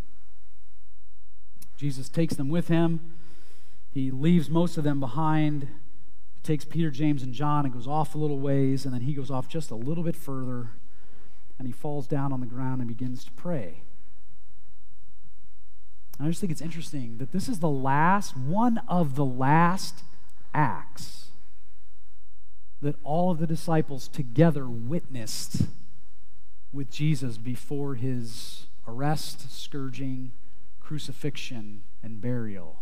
Jesus 1.76 2.08
takes 2.08 2.34
them 2.34 2.48
with 2.48 2.68
him. 2.68 3.14
He 3.90 4.10
leaves 4.10 4.48
most 4.48 4.76
of 4.76 4.84
them 4.84 5.00
behind. 5.00 5.62
He 6.34 6.40
takes 6.42 6.64
Peter, 6.64 6.90
James, 6.90 7.22
and 7.22 7.32
John 7.32 7.64
and 7.64 7.74
goes 7.74 7.86
off 7.86 8.14
a 8.14 8.18
little 8.18 8.38
ways, 8.38 8.84
and 8.84 8.94
then 8.94 9.02
he 9.02 9.12
goes 9.12 9.30
off 9.30 9.48
just 9.48 9.70
a 9.70 9.76
little 9.76 10.04
bit 10.04 10.16
further, 10.16 10.70
and 11.58 11.66
he 11.66 11.72
falls 11.72 12.06
down 12.06 12.32
on 12.32 12.40
the 12.40 12.46
ground 12.46 12.80
and 12.80 12.88
begins 12.88 13.24
to 13.24 13.32
pray. 13.32 13.82
I 16.20 16.26
just 16.26 16.40
think 16.40 16.50
it's 16.50 16.62
interesting 16.62 17.18
that 17.18 17.32
this 17.32 17.48
is 17.48 17.60
the 17.60 17.68
last, 17.68 18.36
one 18.36 18.78
of 18.88 19.14
the 19.14 19.24
last 19.24 20.02
acts 20.52 21.28
that 22.82 22.96
all 23.02 23.30
of 23.30 23.38
the 23.38 23.46
disciples 23.46 24.08
together 24.08 24.68
witnessed 24.68 25.62
with 26.72 26.90
Jesus 26.90 27.38
before 27.38 27.94
his 27.94 28.66
arrest, 28.86 29.50
scourging, 29.50 30.32
crucifixion, 30.80 31.82
and 32.02 32.20
burial. 32.20 32.76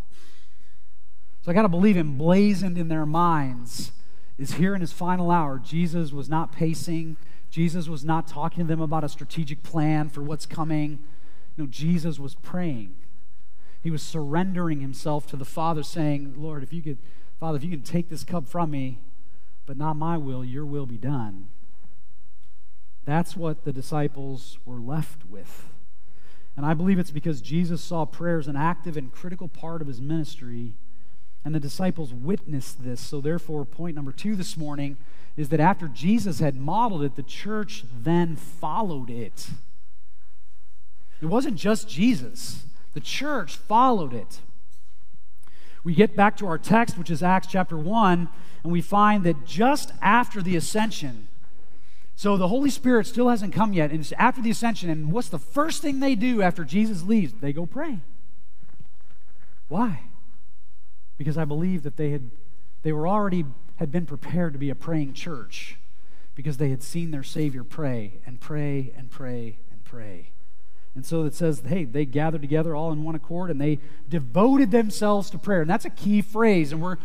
So 1.43 1.51
I 1.51 1.55
got 1.55 1.63
to 1.63 1.69
believe 1.69 1.97
emblazoned 1.97 2.79
in 2.79 2.89
their 2.89 3.07
minds 3.07 3.93
is 4.39 4.55
here 4.55 4.75
in 4.75 4.81
his 4.81 4.93
final 4.93 5.31
hour. 5.31 5.59
Jesus 5.59 6.13
was 6.13 6.29
not 6.29 6.53
pacing, 6.53 7.17
Jesus 7.51 7.89
was 7.89 8.05
not 8.05 8.27
talking 8.27 8.65
to 8.65 8.69
them 8.69 8.81
about 8.81 9.05
a 9.05 9.09
strategic 9.09 9.63
plan 9.63 10.09
for 10.09 10.23
what's 10.23 10.47
coming. 10.47 10.99
No, 11.57 11.67
Jesus 11.67 12.19
was 12.19 12.35
praying. 12.35 12.97
He 13.83 13.91
was 13.91 14.03
surrendering 14.03 14.81
himself 14.81 15.27
to 15.29 15.37
the 15.37 15.45
Father, 15.45 15.83
saying, 15.83 16.35
Lord, 16.37 16.63
if 16.63 16.73
you 16.73 16.83
could, 16.83 16.99
Father, 17.39 17.57
if 17.57 17.65
you 17.65 17.71
can 17.71 17.83
take 17.83 18.09
this 18.11 18.25
cup 18.25 18.47
from 18.47 18.71
me, 18.71 18.99
but 19.65 19.77
not 19.77 19.95
my 19.95 20.19
will, 20.19 20.45
your 20.45 20.67
will 20.67 20.87
be 20.87 20.99
done. 20.99 21.49
That's 23.07 23.37
what 23.37 23.65
the 23.65 23.73
disciples 23.73 24.59
were 24.67 24.81
left 24.81 25.25
with. 25.25 25.69
And 26.57 26.67
I 26.67 26.75
believe 26.75 26.99
it's 26.99 27.11
because 27.11 27.41
Jesus 27.41 27.81
saw 27.81 28.05
prayer 28.05 28.39
as 28.39 28.49
an 28.49 28.57
active 28.57 28.97
and 28.97 29.13
critical 29.13 29.49
part 29.49 29.81
of 29.81 29.89
his 29.89 30.01
ministry, 30.01 30.75
and 31.45 31.55
the 31.55 31.61
disciples 31.61 32.13
witnessed 32.13 32.83
this. 32.83 33.01
So, 33.01 33.21
therefore, 33.21 33.65
point 33.65 33.95
number 33.95 34.11
two 34.11 34.35
this 34.35 34.57
morning 34.57 34.97
is 35.37 35.51
that 35.51 35.61
after 35.61 35.87
Jesus 35.87 36.41
had 36.41 36.57
modeled 36.57 37.05
it, 37.05 37.15
the 37.15 37.23
church 37.23 37.85
then 37.97 38.35
followed 38.35 39.11
it. 39.11 39.51
It 41.21 41.27
wasn't 41.27 41.57
just 41.57 41.89
Jesus, 41.89 42.65
the 42.95 43.01
church 43.01 43.57
followed 43.57 44.13
it. 44.13 44.41
We 45.85 45.95
get 45.95 46.17
back 46.17 46.37
to 46.39 46.47
our 46.49 46.59
text, 46.59 46.99
which 46.99 47.11
is 47.11 47.23
Acts 47.23 47.47
chapter 47.47 47.77
1, 47.77 48.29
and 48.65 48.73
we 48.73 48.81
find 48.81 49.23
that 49.23 49.47
just 49.47 49.93
after 50.03 50.43
the 50.43 50.57
ascension, 50.57 51.29
so 52.17 52.37
the 52.39 52.49
Holy 52.49 52.71
Spirit 52.71 53.07
still 53.07 53.29
hasn't 53.29 53.53
come 53.53 53.75
yet, 53.75 53.91
and 53.91 54.01
it's 54.01 54.13
after 54.13 54.43
the 54.43 54.51
ascension, 54.51 54.89
and 54.89 55.13
what's 55.13 55.29
the 55.29 55.39
first 55.39 55.83
thing 55.83 56.01
they 56.01 56.15
do 56.15 56.43
after 56.43 56.65
Jesus 56.65 57.03
leaves? 57.03 57.35
They 57.35 57.53
go 57.53 57.67
pray. 57.67 58.01
Why? 59.69 60.01
Because 61.19 61.37
I 61.37 61.45
believe 61.45 61.83
that 61.83 61.97
they 61.97 62.11
had 62.11 62.31
they 62.83 62.93
were 62.93 63.09
already 63.09 63.45
had 63.77 63.91
been 63.91 64.07
prepared 64.07 64.53
to 64.53 64.59
be 64.59 64.71
a 64.71 64.75
praying 64.75 65.13
church 65.13 65.77
because 66.35 66.57
they 66.57 66.71
had 66.71 66.83
seen 66.83 67.11
their 67.11 67.23
Savior 67.23 67.65
pray 67.65 68.21
and 68.25 68.41
pray 68.41 68.93
and 68.97 69.11
pray 69.11 69.59
and 69.71 69.83
pray. 69.85 70.31
And 70.95 71.05
so 71.05 71.25
it 71.25 71.35
says, 71.35 71.63
hey, 71.67 71.85
they 71.85 72.07
gathered 72.07 72.41
together 72.41 72.75
all 72.75 72.93
in 72.93 73.05
one 73.05 73.15
accord 73.15 73.51
and 73.51 73.61
they 73.61 73.81
devoted 74.09 74.71
themselves 74.71 75.29
to 75.31 75.39
prayer. 75.39 75.61
And 75.61 75.69
that's 75.69 75.85
a 75.85 75.91
key 75.91 76.23
phrase. 76.23 76.73
And 76.73 76.81
we're, 76.81 76.97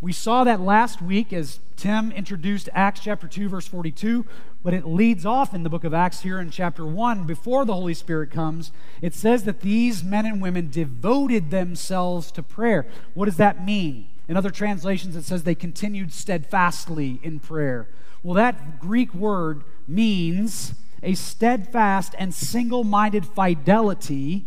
we 0.00 0.12
saw 0.12 0.44
that 0.44 0.60
last 0.60 1.00
week 1.00 1.32
as 1.32 1.58
Tim 1.76 2.12
introduced 2.12 2.68
Acts 2.74 3.00
chapter 3.00 3.26
2, 3.26 3.48
verse 3.48 3.66
42, 3.66 4.26
but 4.62 4.74
it 4.74 4.86
leads 4.86 5.24
off 5.24 5.54
in 5.54 5.62
the 5.62 5.70
book 5.70 5.84
of 5.84 5.94
Acts 5.94 6.20
here 6.20 6.38
in 6.38 6.50
chapter 6.50 6.84
1 6.84 7.24
before 7.24 7.64
the 7.64 7.72
Holy 7.72 7.94
Spirit 7.94 8.30
comes. 8.30 8.72
It 9.00 9.14
says 9.14 9.44
that 9.44 9.60
these 9.60 10.04
men 10.04 10.26
and 10.26 10.42
women 10.42 10.68
devoted 10.70 11.50
themselves 11.50 12.30
to 12.32 12.42
prayer. 12.42 12.86
What 13.14 13.24
does 13.26 13.38
that 13.38 13.64
mean? 13.64 14.08
In 14.28 14.36
other 14.36 14.50
translations, 14.50 15.16
it 15.16 15.24
says 15.24 15.44
they 15.44 15.54
continued 15.54 16.12
steadfastly 16.12 17.20
in 17.22 17.40
prayer. 17.40 17.88
Well, 18.22 18.34
that 18.34 18.80
Greek 18.80 19.14
word 19.14 19.62
means 19.86 20.74
a 21.02 21.14
steadfast 21.14 22.14
and 22.18 22.34
single 22.34 22.84
minded 22.84 23.24
fidelity 23.24 24.46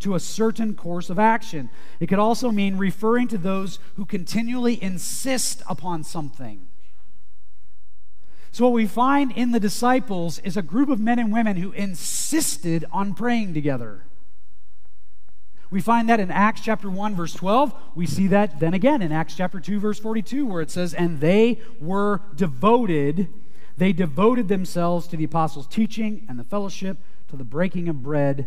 to 0.00 0.14
a 0.14 0.20
certain 0.20 0.74
course 0.74 1.10
of 1.10 1.18
action. 1.18 1.70
It 1.98 2.08
could 2.08 2.18
also 2.18 2.50
mean 2.50 2.76
referring 2.76 3.28
to 3.28 3.38
those 3.38 3.78
who 3.96 4.04
continually 4.04 4.82
insist 4.82 5.62
upon 5.68 6.04
something. 6.04 6.66
So, 8.52 8.64
what 8.64 8.72
we 8.72 8.86
find 8.86 9.30
in 9.32 9.52
the 9.52 9.60
disciples 9.60 10.40
is 10.40 10.56
a 10.56 10.62
group 10.62 10.88
of 10.88 10.98
men 10.98 11.18
and 11.18 11.32
women 11.32 11.56
who 11.56 11.70
insisted 11.72 12.84
on 12.90 13.14
praying 13.14 13.54
together. 13.54 14.04
We 15.70 15.80
find 15.80 16.08
that 16.08 16.18
in 16.18 16.32
Acts 16.32 16.62
chapter 16.62 16.90
1, 16.90 17.14
verse 17.14 17.32
12. 17.32 17.72
We 17.94 18.06
see 18.06 18.26
that 18.26 18.58
then 18.58 18.74
again 18.74 19.02
in 19.02 19.12
Acts 19.12 19.36
chapter 19.36 19.60
2, 19.60 19.78
verse 19.78 20.00
42, 20.00 20.44
where 20.44 20.60
it 20.60 20.70
says, 20.70 20.94
And 20.94 21.20
they 21.20 21.60
were 21.80 22.22
devoted 22.34 23.28
they 23.80 23.94
devoted 23.94 24.48
themselves 24.48 25.06
to 25.08 25.16
the 25.16 25.24
apostles' 25.24 25.66
teaching 25.66 26.26
and 26.28 26.38
the 26.38 26.44
fellowship, 26.44 26.98
to 27.28 27.36
the 27.36 27.44
breaking 27.44 27.88
of 27.88 28.02
bread 28.02 28.46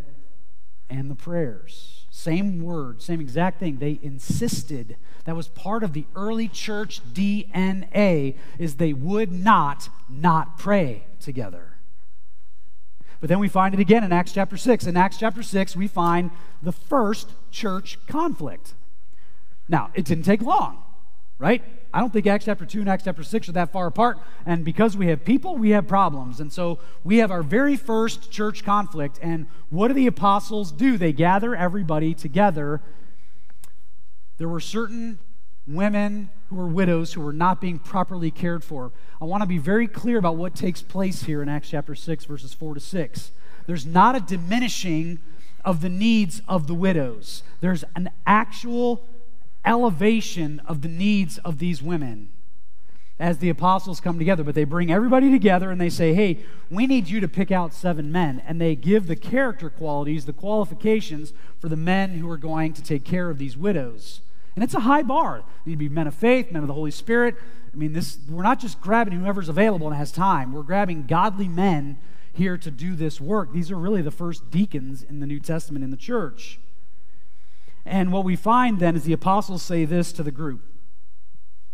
and 0.89 1.09
the 1.09 1.15
prayers. 1.15 2.05
Same 2.09 2.61
word, 2.61 3.01
same 3.01 3.19
exact 3.19 3.59
thing. 3.59 3.77
They 3.77 3.99
insisted. 4.01 4.97
That 5.25 5.35
was 5.35 5.47
part 5.47 5.83
of 5.83 5.93
the 5.93 6.05
early 6.15 6.47
church 6.47 7.01
DNA 7.13 8.35
is 8.59 8.75
they 8.75 8.93
would 8.93 9.31
not 9.31 9.89
not 10.09 10.57
pray 10.57 11.05
together. 11.19 11.73
But 13.19 13.29
then 13.29 13.39
we 13.39 13.47
find 13.47 13.73
it 13.73 13.79
again 13.79 14.03
in 14.03 14.11
Acts 14.11 14.33
chapter 14.33 14.57
6. 14.57 14.85
In 14.85 14.97
Acts 14.97 15.17
chapter 15.17 15.41
6, 15.41 15.75
we 15.75 15.87
find 15.87 16.29
the 16.61 16.73
first 16.73 17.31
church 17.51 17.97
conflict. 18.05 18.73
Now, 19.69 19.91
it 19.93 20.03
didn't 20.03 20.25
take 20.25 20.41
long, 20.41 20.83
right? 21.39 21.63
I 21.93 21.99
don't 21.99 22.12
think 22.12 22.25
Acts 22.25 22.45
chapter 22.45 22.65
2 22.65 22.79
and 22.79 22.89
Acts 22.89 23.03
chapter 23.03 23.23
6 23.23 23.49
are 23.49 23.53
that 23.53 23.71
far 23.71 23.88
apart. 23.88 24.19
And 24.45 24.65
because 24.65 24.97
we 24.97 25.08
have 25.08 25.23
people, 25.23 25.58
we 25.58 25.69
have 25.69 25.88
problems. 25.88 26.39
And 26.39 26.51
so 26.51 26.79
we 27.03 27.17
have 27.17 27.29
our 27.29 27.43
very 27.43 27.75
first 27.75 28.32
church 28.32 28.63
conflict. 28.63 29.19
And 29.21 29.45
what 29.69 29.89
do 29.89 29.93
the 29.93 30.08
apostles 30.08 30.71
do? 30.71 30.97
They 30.97 31.13
gather 31.13 31.56
everybody 31.56 32.15
together. 32.15 32.82
There 34.38 34.49
were 34.49 34.60
certain 34.60 35.19
women 35.67 36.32
who 36.49 36.56
were 36.56 36.67
widows 36.67 37.13
who 37.13 37.21
were 37.21 37.32
not 37.32 37.62
being 37.62 37.79
properly 37.79 38.32
cared 38.32 38.63
for. 38.63 38.91
I 39.21 39.25
want 39.25 39.41
to 39.41 39.47
be 39.47 39.60
very 39.60 39.88
clear 39.88 40.17
about 40.17 40.36
what 40.36 40.56
takes 40.56 40.82
place 40.82 41.23
here 41.23 41.41
in 41.41 41.47
Acts 41.47 41.69
chapter 41.69 41.95
6, 41.95 42.25
verses 42.25 42.53
4 42.53 42.73
to 42.73 42.79
6. 42.79 43.32
There's 43.67 43.86
not 43.86 44.15
a 44.15 44.19
diminishing 44.19 45.19
of 45.63 45.82
the 45.82 45.89
needs 45.89 46.41
of 46.47 46.67
the 46.67 46.73
widows, 46.73 47.41
there's 47.62 47.86
an 47.95 48.10
actual 48.27 49.08
elevation 49.65 50.62
of 50.65 50.82
the 50.82 50.88
needs 50.88 51.38
of 51.39 51.60
these 51.60 51.82
women 51.82 52.30
as 53.19 53.38
the 53.38 53.49
apostles 53.49 53.99
come 53.99 54.17
together. 54.17 54.43
But 54.43 54.56
they 54.56 54.63
bring 54.63 54.91
everybody 54.91 55.32
together 55.32 55.71
and 55.71 55.80
they 55.80 55.89
say, 55.89 56.13
hey, 56.13 56.39
we 56.69 56.88
need 56.88 57.10
you 57.10 57.19
to 57.19 57.28
pick 57.28 57.52
out 57.52 57.73
seven 57.73 58.12
men. 58.12 58.41
And 58.45 58.60
they 58.60 58.76
give 58.76 59.08
the 59.08 59.15
character 59.15 59.69
qualities, 59.69 60.26
the 60.26 60.34
qualifications 60.34 61.34
for 61.60 61.69
the 61.69 61.78
men 61.78 62.12
who 62.12 62.30
are 62.30 62.38
going 62.38 62.73
to 62.73 62.84
take 62.84 63.04
care 63.04 63.30
of 63.30 63.38
these 63.38 63.56
widows. 63.56 64.21
And 64.56 64.63
it's 64.63 64.73
a 64.73 64.82
high 64.82 65.04
bar. 65.04 65.43
They 65.65 65.71
need 65.71 65.76
to 65.76 65.89
be 65.89 65.89
men 65.89 66.08
of 66.08 66.13
faith, 66.13 66.52
men 66.52 66.62
of 66.63 66.67
the 66.67 66.73
Holy 66.73 66.91
Spirit. 66.91 67.36
I 67.73 67.76
mean, 67.76 67.93
this 67.93 68.19
we're 68.30 68.43
not 68.43 68.60
just 68.60 68.82
grabbing 68.82 69.13
whoever's 69.13 69.49
available 69.49 69.88
and 69.88 69.95
has 69.95 70.12
time. 70.12 70.54
We're 70.54 70.62
grabbing 70.62 71.08
godly 71.08 71.47
men 71.47 71.97
here 72.34 72.58
to 72.58 72.69
do 72.69 72.95
this 72.95 73.19
work. 73.19 73.52
These 73.52 73.71
are 73.71 73.78
really 73.78 74.02
the 74.02 74.12
first 74.12 74.52
deacons 74.52 75.02
in 75.02 75.19
the 75.19 75.28
New 75.28 75.39
Testament 75.39 75.84
in 75.84 75.91
the 75.91 75.97
church. 75.97 76.60
And 77.85 78.11
what 78.11 78.23
we 78.23 78.35
find 78.35 78.79
then 78.79 78.95
is 78.95 79.03
the 79.03 79.13
apostles 79.13 79.61
say 79.61 79.85
this 79.85 80.13
to 80.13 80.23
the 80.23 80.31
group 80.31 80.61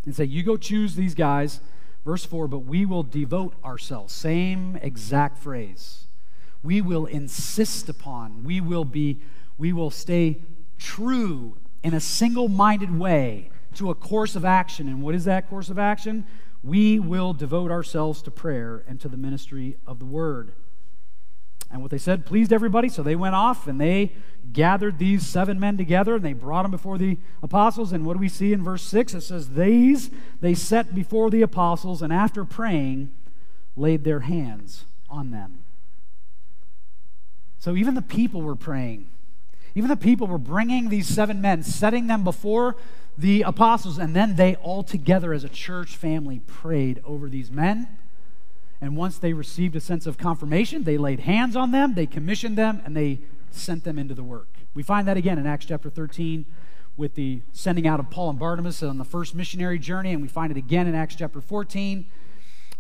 and 0.06 0.16
say, 0.16 0.24
You 0.24 0.44
go 0.44 0.58
choose 0.58 0.96
these 0.96 1.14
guys, 1.14 1.60
verse 2.04 2.26
4, 2.26 2.48
but 2.48 2.60
we 2.60 2.86
will 2.86 3.04
devote 3.04 3.54
ourselves. 3.64 4.14
Same 4.14 4.78
exact 4.82 5.38
phrase. 5.38 6.06
We 6.64 6.82
will 6.82 7.06
insist 7.06 7.88
upon, 7.88 8.44
we 8.44 8.60
will 8.60 8.86
be, 8.86 9.22
we 9.58 9.72
will 9.72 9.92
stay 9.92 10.42
true 10.78 11.58
in 11.84 11.94
a 11.94 12.00
single 12.00 12.48
minded 12.48 12.98
way 12.98 13.50
to 13.76 13.90
a 13.90 13.96
course 13.96 14.36
of 14.36 14.44
action. 14.44 14.88
And 14.88 15.02
what 15.02 15.16
is 15.16 15.26
that 15.26 15.50
course 15.50 15.70
of 15.70 15.80
action? 15.80 16.26
We 16.64 17.00
will 17.00 17.34
devote 17.34 17.72
ourselves 17.72 18.22
to 18.24 18.32
prayer 18.32 18.84
and 18.88 19.00
to 19.00 19.08
the 19.08 19.16
ministry 19.16 19.78
of 19.88 20.00
the 20.00 20.06
word. 20.06 20.54
And 21.72 21.82
what 21.82 21.92
they 21.92 21.98
said 21.98 22.26
pleased 22.26 22.52
everybody, 22.52 22.90
so 22.90 23.04
they 23.04 23.16
went 23.16 23.36
off 23.36 23.68
and 23.68 23.80
they 23.80 24.14
gathered 24.52 24.98
these 24.98 25.26
seven 25.26 25.60
men 25.60 25.78
together 25.78 26.16
and 26.16 26.26
they 26.26 26.34
brought 26.34 26.64
them 26.64 26.72
before 26.72 26.98
the 26.98 27.18
apostles. 27.44 27.92
And 27.92 28.06
what 28.06 28.14
do 28.14 28.20
we 28.20 28.30
see 28.30 28.54
in 28.54 28.64
verse 28.64 28.84
6? 28.84 29.14
It 29.14 29.22
says, 29.22 29.50
These 29.50 30.10
they 30.42 30.56
set 30.56 30.96
before 30.96 31.30
the 31.30 31.42
apostles, 31.42 32.02
and 32.02 32.12
after 32.12 32.44
praying, 32.44 33.12
laid 33.76 34.04
their 34.04 34.22
hands 34.22 34.86
on 35.10 35.32
them. 35.32 35.64
So 37.60 37.76
even 37.76 37.94
the 37.94 38.02
people 38.02 38.42
were 38.42 38.56
praying. 38.56 39.10
Even 39.76 39.90
the 39.90 39.98
people 39.98 40.28
were 40.28 40.38
bringing 40.38 40.90
these 40.90 41.08
seven 41.08 41.42
men, 41.42 41.62
setting 41.62 42.08
them 42.08 42.24
before 42.24 42.76
the 43.18 43.42
apostles, 43.44 43.98
and 43.98 44.16
then 44.16 44.36
they 44.36 44.56
all 44.56 44.82
together 44.82 45.34
as 45.34 45.44
a 45.44 45.50
church 45.50 45.96
family 45.96 46.40
prayed 46.40 47.02
over 47.06 47.30
these 47.30 47.52
men. 47.52 47.88
And 48.82 48.96
once 48.96 49.18
they 49.18 49.34
received 49.34 49.76
a 49.76 49.80
sense 49.80 50.06
of 50.06 50.18
confirmation, 50.18 50.84
they 50.84 50.98
laid 50.98 51.22
hands 51.22 51.56
on 51.56 51.72
them, 51.72 51.96
they 51.96 52.06
commissioned 52.06 52.58
them, 52.58 52.82
and 52.86 52.96
they 52.96 53.22
sent 53.52 53.84
them 53.84 54.00
into 54.00 54.14
the 54.14 54.24
work. 54.24 54.48
We 54.74 54.84
find 54.84 55.08
that 55.08 55.18
again 55.18 55.38
in 55.38 55.46
Acts 55.46 55.66
chapter 55.66 55.90
13 55.90 56.46
with 56.96 57.16
the 57.16 57.42
sending 57.52 57.88
out 57.88 58.00
of 58.00 58.10
Paul 58.10 58.32
and 58.32 58.40
Barnabas 58.40 58.84
on 58.84 58.98
the 58.98 59.06
first 59.06 59.36
missionary 59.36 59.80
journey, 59.80 60.12
and 60.12 60.22
we 60.22 60.28
find 60.28 60.52
it 60.52 60.58
again 60.58 60.88
in 60.88 60.96
Acts 60.96 61.16
chapter 61.16 61.42
14 61.42 62.06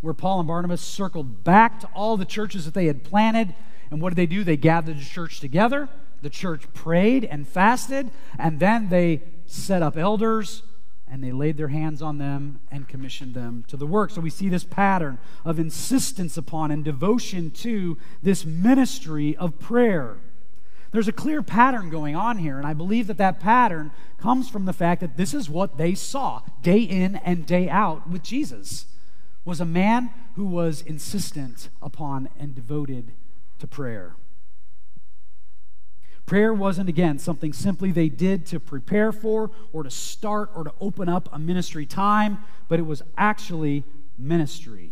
where 0.02 0.14
Paul 0.14 0.40
and 0.40 0.48
Barnabas 0.48 0.80
circled 0.80 1.44
back 1.44 1.82
to 1.82 1.88
all 1.94 2.16
the 2.16 2.24
churches 2.24 2.64
that 2.64 2.74
they 2.74 2.86
had 2.86 3.04
planted. 3.04 3.54
And 3.92 4.02
what 4.02 4.12
did 4.12 4.16
they 4.16 4.28
do? 4.28 4.46
They 4.46 4.56
gathered 4.56 4.98
the 4.98 5.04
church 5.04 5.42
together 5.42 5.90
the 6.22 6.30
church 6.30 6.72
prayed 6.74 7.26
and 7.26 7.48
fasted, 7.48 8.12
and 8.38 8.60
then 8.60 8.90
they 8.90 9.22
set 9.46 9.82
up 9.82 9.98
elders 9.98 10.64
and 11.12 11.24
they 11.24 11.32
laid 11.32 11.58
their 11.58 11.70
hands 11.70 12.02
on 12.02 12.18
them 12.18 12.60
and 12.72 12.88
commissioned 12.88 13.34
them 13.34 13.64
to 13.68 13.78
the 13.78 13.88
work. 13.88 14.12
So 14.12 14.22
we 14.22 14.30
see 14.30 14.50
this 14.50 14.64
pattern 14.64 15.18
of 15.44 15.60
insistence 15.60 16.38
upon 16.38 16.72
and 16.72 16.84
devotion 16.84 17.52
to 17.52 17.98
this 18.22 18.46
ministry 18.46 19.36
of 19.38 19.60
prayer. 19.60 20.18
There's 20.92 21.08
a 21.08 21.14
clear 21.14 21.42
pattern 21.44 21.90
going 21.90 22.16
on 22.16 22.40
here, 22.40 22.58
and 22.58 22.66
I 22.66 22.74
believe 22.74 23.08
that 23.08 23.18
that 23.18 23.40
pattern 23.40 23.92
comes 24.18 24.50
from 24.50 24.66
the 24.66 24.74
fact 24.74 25.02
that 25.02 25.18
this 25.18 25.34
is 25.34 25.50
what 25.50 25.78
they 25.78 25.94
saw 25.94 26.42
day 26.62 26.80
in 26.80 27.18
and 27.18 27.46
day 27.46 27.70
out 27.70 28.10
with 28.10 28.24
Jesus. 28.24 28.86
Was 29.46 29.62
a 29.62 29.66
man 29.66 30.12
who 30.36 30.46
was 30.46 30.82
insistent 30.82 31.70
upon 31.82 32.30
and 32.40 32.56
devoted 32.56 33.14
to 33.60 33.68
prayer. 33.68 34.16
Prayer 36.30 36.54
wasn't, 36.54 36.88
again, 36.88 37.18
something 37.18 37.52
simply 37.54 37.92
they 37.92 38.08
did 38.08 38.46
to 38.46 38.60
prepare 38.60 39.12
for 39.12 39.50
or 39.74 39.82
to 39.82 39.90
start 39.90 40.52
or 40.54 40.64
to 40.64 40.72
open 40.80 41.10
up 41.10 41.28
a 41.34 41.40
ministry 41.40 41.88
time, 41.88 42.38
but 42.68 42.78
it 42.78 42.84
was 42.84 43.02
actually 43.18 43.84
ministry. 44.16 44.92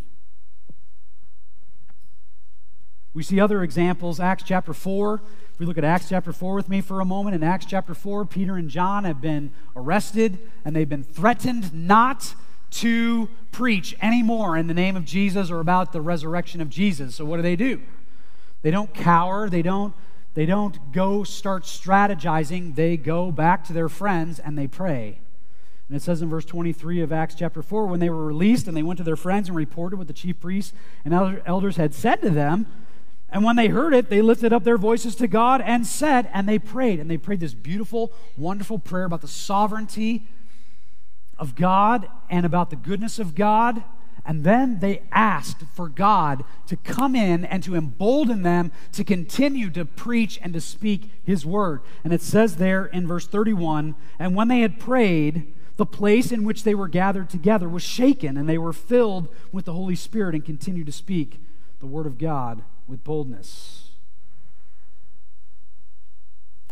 We 3.14 3.22
see 3.22 3.40
other 3.40 3.62
examples. 3.62 4.20
Acts 4.20 4.46
chapter 4.48 4.74
4. 4.74 5.22
If 5.54 5.60
we 5.60 5.68
look 5.68 5.78
at 5.78 5.84
Acts 5.84 6.10
chapter 6.10 6.34
4 6.34 6.56
with 6.56 6.70
me 6.70 6.82
for 6.82 7.02
a 7.02 7.06
moment, 7.06 7.36
in 7.36 7.44
Acts 7.44 7.68
chapter 7.68 7.94
4, 7.94 8.26
Peter 8.26 8.56
and 8.56 8.68
John 8.68 9.04
have 9.04 9.22
been 9.22 9.52
arrested 9.76 10.40
and 10.66 10.76
they've 10.76 10.90
been 10.90 11.04
threatened 11.04 11.72
not 11.72 12.34
to 12.72 13.30
preach 13.52 13.96
anymore 14.02 14.58
in 14.58 14.66
the 14.66 14.74
name 14.74 14.96
of 14.96 15.06
Jesus 15.06 15.52
or 15.52 15.60
about 15.60 15.92
the 15.94 16.02
resurrection 16.02 16.62
of 16.62 16.70
Jesus. 16.72 17.14
So, 17.14 17.26
what 17.26 17.36
do 17.36 17.44
they 17.44 17.56
do? 17.56 17.84
They 18.64 18.72
don't 18.72 18.92
cower, 18.92 19.52
they 19.52 19.62
don't 19.62 19.94
they 20.38 20.46
don't 20.46 20.92
go 20.92 21.24
start 21.24 21.64
strategizing, 21.64 22.76
they 22.76 22.96
go 22.96 23.32
back 23.32 23.64
to 23.64 23.74
their 23.74 23.90
friends 23.90 24.38
and 24.38 24.56
they 24.56 24.68
pray. 24.68 25.20
And 25.88 25.98
it 25.98 26.04
says 26.04 26.22
in 26.22 26.30
verse 26.30 26.46
23 26.46 27.02
of 27.02 27.12
Acts 27.12 27.34
chapter 27.34 27.64
4 27.64 27.88
when 27.88 28.00
they 28.00 28.12
were 28.12 28.24
released 28.24 28.68
and 28.68 28.78
they 28.78 28.84
went 28.84 29.00
to 29.00 29.04
their 29.04 29.16
friends 29.16 29.48
and 29.48 29.58
reported 29.58 29.98
what 29.98 30.06
the 30.06 30.14
chief 30.14 30.40
priests 30.40 30.74
and 31.04 31.42
elders 31.48 31.78
had 31.78 31.96
said 31.96 32.22
to 32.22 32.30
them. 32.30 32.68
And 33.32 33.44
when 33.44 33.56
they 33.56 33.70
heard 33.70 33.96
it, 33.96 34.12
they 34.12 34.22
lifted 34.22 34.54
up 34.54 34.64
their 34.64 34.78
voices 34.78 35.16
to 35.16 35.28
God 35.28 35.60
and 35.60 35.88
said, 35.88 36.30
and 36.32 36.48
they 36.48 36.60
prayed. 36.60 37.00
And 37.00 37.10
they 37.10 37.18
prayed 37.18 37.40
this 37.40 37.56
beautiful, 37.56 38.14
wonderful 38.38 38.78
prayer 38.78 39.06
about 39.06 39.22
the 39.22 39.28
sovereignty 39.28 40.28
of 41.40 41.56
God 41.56 42.08
and 42.30 42.46
about 42.46 42.70
the 42.70 42.76
goodness 42.76 43.18
of 43.18 43.34
God 43.34 43.84
and 44.28 44.44
then 44.44 44.80
they 44.80 45.04
asked 45.12 45.64
for 45.74 45.88
God 45.88 46.44
to 46.68 46.76
come 46.76 47.16
in 47.16 47.46
and 47.46 47.64
to 47.64 47.76
embolden 47.76 48.44
them 48.44 48.74
to 48.92 49.06
continue 49.06 49.70
to 49.70 49.86
preach 49.86 50.38
and 50.44 50.54
to 50.54 50.60
speak 50.60 51.10
His 51.24 51.46
word. 51.46 51.82
And 52.04 52.12
it 52.12 52.22
says 52.22 52.58
there 52.58 52.86
in 52.86 53.08
verse 53.08 53.26
31 53.26 53.96
And 54.20 54.36
when 54.36 54.50
they 54.50 54.60
had 54.60 54.82
prayed, 54.82 55.54
the 55.78 55.86
place 55.86 56.32
in 56.32 56.44
which 56.44 56.64
they 56.64 56.76
were 56.76 56.90
gathered 56.90 57.30
together 57.30 57.70
was 57.70 57.84
shaken, 57.84 58.36
and 58.36 58.50
they 58.50 58.58
were 58.58 58.74
filled 58.74 59.34
with 59.52 59.66
the 59.66 59.74
Holy 59.74 59.96
Spirit 59.96 60.36
and 60.36 60.44
continued 60.44 60.88
to 60.88 60.92
speak 60.92 61.40
the 61.80 61.86
word 61.86 62.06
of 62.06 62.18
God 62.18 62.64
with 62.88 63.04
boldness. 63.04 63.87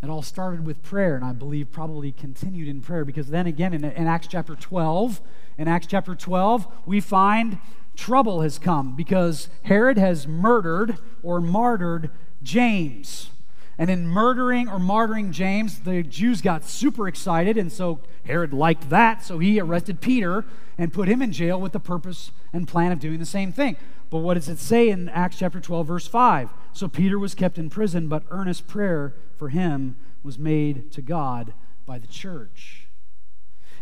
It 0.05 0.11
all 0.11 0.21
started 0.21 0.67
with 0.67 0.83
prayer, 0.83 1.15
and 1.15 1.25
I 1.25 1.31
believe 1.31 1.71
probably 1.71 2.11
continued 2.11 2.67
in 2.67 2.79
prayer 2.79 3.03
because 3.03 3.29
then 3.29 3.47
again 3.47 3.73
in, 3.73 3.83
in 3.83 4.05
Acts 4.05 4.27
chapter 4.27 4.55
12, 4.55 5.19
in 5.57 5.67
Acts 5.67 5.87
chapter 5.87 6.13
12, 6.13 6.67
we 6.85 6.99
find 6.99 7.57
trouble 7.95 8.41
has 8.41 8.59
come 8.59 8.95
because 8.95 9.49
Herod 9.63 9.97
has 9.97 10.27
murdered 10.27 10.99
or 11.23 11.41
martyred 11.41 12.11
James. 12.43 13.31
And 13.79 13.89
in 13.89 14.07
murdering 14.07 14.69
or 14.69 14.77
martyring 14.77 15.31
James, 15.31 15.79
the 15.79 16.03
Jews 16.03 16.39
got 16.39 16.65
super 16.65 17.07
excited, 17.07 17.57
and 17.57 17.71
so 17.71 17.99
Herod 18.25 18.53
liked 18.53 18.91
that, 18.91 19.23
so 19.23 19.39
he 19.39 19.59
arrested 19.59 20.01
Peter 20.01 20.45
and 20.77 20.93
put 20.93 21.07
him 21.07 21.19
in 21.23 21.31
jail 21.31 21.59
with 21.59 21.71
the 21.71 21.79
purpose 21.79 22.29
and 22.53 22.67
plan 22.67 22.91
of 22.91 22.99
doing 22.99 23.17
the 23.17 23.25
same 23.25 23.51
thing. 23.51 23.75
But 24.11 24.19
what 24.19 24.35
does 24.35 24.49
it 24.49 24.59
say 24.59 24.89
in 24.89 25.09
Acts 25.09 25.39
chapter 25.39 25.59
12, 25.59 25.87
verse 25.87 26.07
5? 26.07 26.51
So 26.73 26.87
Peter 26.87 27.17
was 27.17 27.33
kept 27.33 27.57
in 27.57 27.71
prison, 27.71 28.07
but 28.07 28.21
earnest 28.29 28.67
prayer 28.67 29.15
for 29.37 29.49
him 29.49 29.95
was 30.23 30.39
made 30.39 30.91
to 30.93 31.01
God 31.01 31.53
by 31.85 31.99
the 31.99 32.07
church. 32.07 32.87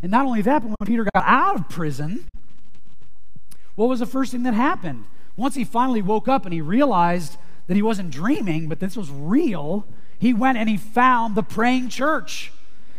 And 0.01 0.11
not 0.11 0.25
only 0.25 0.41
that, 0.41 0.61
but 0.61 0.67
when 0.67 0.87
Peter 0.87 1.05
got 1.05 1.23
out 1.25 1.55
of 1.55 1.69
prison, 1.69 2.25
what 3.75 3.87
was 3.87 3.99
the 3.99 4.05
first 4.05 4.31
thing 4.31 4.43
that 4.43 4.53
happened? 4.53 5.05
Once 5.37 5.55
he 5.55 5.63
finally 5.63 6.01
woke 6.01 6.27
up 6.27 6.45
and 6.45 6.53
he 6.53 6.61
realized 6.61 7.37
that 7.67 7.75
he 7.75 7.81
wasn't 7.81 8.11
dreaming, 8.11 8.67
but 8.67 8.79
this 8.79 8.97
was 8.97 9.09
real, 9.09 9.87
he 10.19 10.33
went 10.33 10.57
and 10.57 10.69
he 10.69 10.77
found 10.77 11.35
the 11.35 11.43
praying 11.43 11.89
church. 11.89 12.51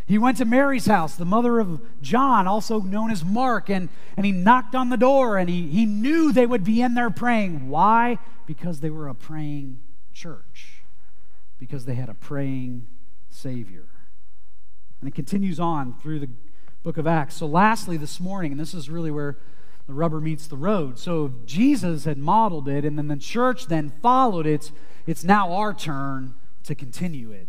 He 0.07 0.19
went 0.19 0.39
to 0.39 0.45
Mary's 0.45 0.87
house, 0.87 1.15
the 1.15 1.25
mother 1.25 1.61
of 1.61 1.81
John, 2.03 2.47
also 2.47 2.81
known 2.81 3.11
as 3.11 3.25
Mark, 3.25 3.71
and, 3.71 3.89
and 4.17 4.27
he 4.27 4.33
knocked 4.33 4.75
on 4.75 4.91
the 4.91 4.97
door 4.97 5.39
and 5.39 5.49
he, 5.49 5.69
he 5.69 5.87
knew 5.87 6.33
they 6.33 6.47
would 6.47 6.65
be 6.65 6.83
in 6.83 6.95
there 6.95 7.11
praying. 7.11 7.69
Why? 7.69 8.19
Because 8.47 8.81
they 8.81 8.91
were 8.91 9.09
a 9.09 9.15
praying 9.15 9.81
church 10.13 10.74
because 11.59 11.85
they 11.85 11.95
had 11.95 12.09
a 12.09 12.15
praying 12.15 12.87
Savior. 13.31 13.87
And 15.01 15.09
it 15.09 15.15
continues 15.15 15.61
on 15.61 15.95
through 16.01 16.21
the 16.21 16.31
book 16.83 16.97
of 16.99 17.07
Acts. 17.07 17.37
So, 17.37 17.47
lastly, 17.47 17.97
this 17.97 18.21
morning, 18.21 18.53
and 18.53 18.61
this 18.61 18.75
is 18.75 18.89
really 18.89 19.11
where 19.11 19.39
the 19.87 19.95
rubber 19.95 20.21
meets 20.21 20.47
the 20.47 20.57
road. 20.57 20.99
So, 20.99 21.33
Jesus 21.45 22.05
had 22.05 22.19
modeled 22.19 22.69
it, 22.69 22.85
and 22.85 22.97
then 22.97 23.09
the 23.09 23.17
church 23.17 23.67
then 23.67 23.93
followed 24.03 24.47
it. 24.47 24.71
It's 25.07 25.25
now 25.25 25.53
our 25.53 25.75
turn 25.75 26.35
to 26.65 26.75
continue 26.75 27.33
it. 27.33 27.49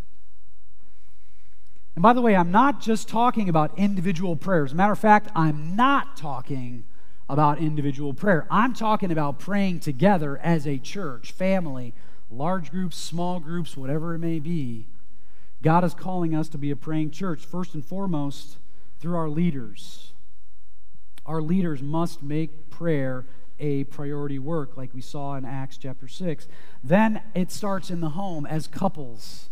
And 1.95 2.01
by 2.01 2.11
the 2.13 2.21
way, 2.21 2.35
I'm 2.35 2.51
not 2.51 2.81
just 2.81 3.07
talking 3.07 3.47
about 3.47 3.77
individual 3.77 4.35
prayers. 4.35 4.73
matter 4.73 4.91
of 4.91 4.99
fact, 4.99 5.29
I'm 5.33 5.75
not 5.75 6.17
talking 6.17 6.83
about 7.29 7.59
individual 7.59 8.13
prayer. 8.13 8.45
I'm 8.51 8.73
talking 8.73 9.11
about 9.11 9.39
praying 9.39 9.79
together 9.79 10.37
as 10.37 10.67
a 10.67 10.77
church, 10.77 11.31
family, 11.31 11.93
large 12.29 12.71
groups, 12.71 12.97
small 12.97 13.39
groups, 13.39 13.77
whatever 13.77 14.13
it 14.13 14.19
may 14.19 14.39
be. 14.39 14.87
God 15.61 15.83
is 15.83 15.93
calling 15.93 16.35
us 16.35 16.49
to 16.49 16.57
be 16.57 16.71
a 16.71 16.75
praying 16.75 17.11
church, 17.11 17.45
first 17.45 17.73
and 17.73 17.85
foremost, 17.85 18.57
through 18.99 19.15
our 19.15 19.29
leaders. 19.29 20.13
Our 21.25 21.41
leaders 21.41 21.81
must 21.81 22.21
make 22.21 22.69
prayer 22.69 23.25
a 23.59 23.85
priority 23.85 24.37
work, 24.37 24.77
like 24.77 24.93
we 24.93 25.01
saw 25.01 25.35
in 25.35 25.45
Acts 25.45 25.77
chapter 25.77 26.07
6. 26.07 26.47
Then 26.83 27.21
it 27.33 27.51
starts 27.51 27.89
in 27.89 28.01
the 28.01 28.09
home 28.09 28.45
as 28.45 28.67
couples 28.67 29.49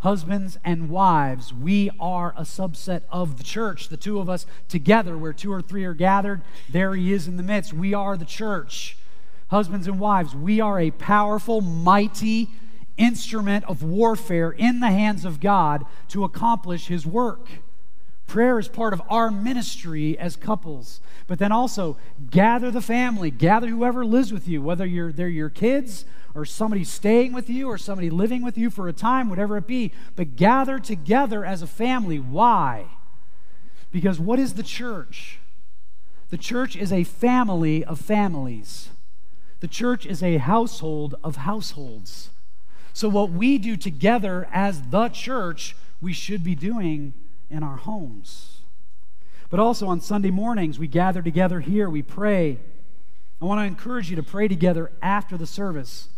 husbands 0.00 0.58
and 0.64 0.88
wives, 0.88 1.52
we 1.52 1.90
are 1.98 2.34
a 2.36 2.42
subset 2.42 3.02
of 3.10 3.38
the 3.38 3.44
church. 3.44 3.88
The 3.88 3.96
two 3.96 4.20
of 4.20 4.28
us 4.28 4.46
together, 4.68 5.16
where 5.16 5.32
two 5.32 5.52
or 5.52 5.62
three 5.62 5.84
are 5.84 5.94
gathered, 5.94 6.42
there 6.68 6.94
he 6.94 7.12
is 7.12 7.26
in 7.26 7.36
the 7.36 7.42
midst. 7.42 7.72
We 7.72 7.94
are 7.94 8.16
the 8.16 8.24
church. 8.24 8.98
Husbands 9.48 9.86
and 9.86 10.00
wives, 10.00 10.34
we 10.34 10.60
are 10.60 10.80
a 10.80 10.90
powerful, 10.90 11.60
mighty 11.60 12.48
instrument 12.96 13.64
of 13.66 13.82
warfare 13.82 14.50
in 14.50 14.80
the 14.80 14.90
hands 14.90 15.24
of 15.24 15.40
God 15.40 15.84
to 16.08 16.24
accomplish 16.24 16.88
his 16.88 17.06
work. 17.06 17.48
Prayer 18.26 18.58
is 18.58 18.66
part 18.66 18.92
of 18.92 19.02
our 19.08 19.30
ministry 19.30 20.18
as 20.18 20.34
couples. 20.34 21.00
But 21.28 21.38
then 21.38 21.52
also, 21.52 21.96
gather 22.30 22.70
the 22.70 22.80
family, 22.80 23.30
gather 23.30 23.68
whoever 23.68 24.04
lives 24.04 24.32
with 24.32 24.48
you, 24.48 24.60
whether 24.62 24.84
you're, 24.84 25.12
they're 25.12 25.28
your 25.28 25.50
kids 25.50 26.04
or 26.34 26.44
somebody 26.44 26.82
staying 26.82 27.32
with 27.32 27.48
you 27.48 27.68
or 27.68 27.78
somebody 27.78 28.10
living 28.10 28.42
with 28.42 28.58
you 28.58 28.68
for 28.68 28.88
a 28.88 28.92
time, 28.92 29.28
whatever 29.28 29.56
it 29.56 29.66
be, 29.66 29.92
but 30.16 30.36
gather 30.36 30.78
together 30.78 31.44
as 31.44 31.62
a 31.62 31.66
family. 31.66 32.18
Why? 32.18 32.86
Because 33.92 34.18
what 34.18 34.38
is 34.40 34.54
the 34.54 34.62
church? 34.62 35.38
The 36.30 36.36
church 36.36 36.74
is 36.74 36.92
a 36.92 37.04
family 37.04 37.84
of 37.84 38.00
families. 38.00 38.90
The 39.60 39.68
church 39.68 40.06
is 40.06 40.22
a 40.22 40.38
household 40.38 41.14
of 41.24 41.36
households. 41.36 42.30
So, 42.92 43.08
what 43.08 43.30
we 43.30 43.58
do 43.58 43.76
together 43.76 44.48
as 44.52 44.82
the 44.88 45.08
church, 45.08 45.76
we 46.00 46.12
should 46.12 46.42
be 46.42 46.54
doing 46.54 47.14
in 47.50 47.62
our 47.62 47.76
homes. 47.76 48.58
But 49.50 49.60
also 49.60 49.86
on 49.86 50.00
Sunday 50.00 50.30
mornings, 50.30 50.78
we 50.78 50.88
gather 50.88 51.22
together 51.22 51.60
here, 51.60 51.88
we 51.88 52.02
pray. 52.02 52.58
I 53.40 53.44
want 53.44 53.60
to 53.60 53.64
encourage 53.64 54.10
you 54.10 54.16
to 54.16 54.22
pray 54.22 54.48
together 54.48 54.90
after 55.02 55.36
the 55.36 55.46
service. 55.46 56.08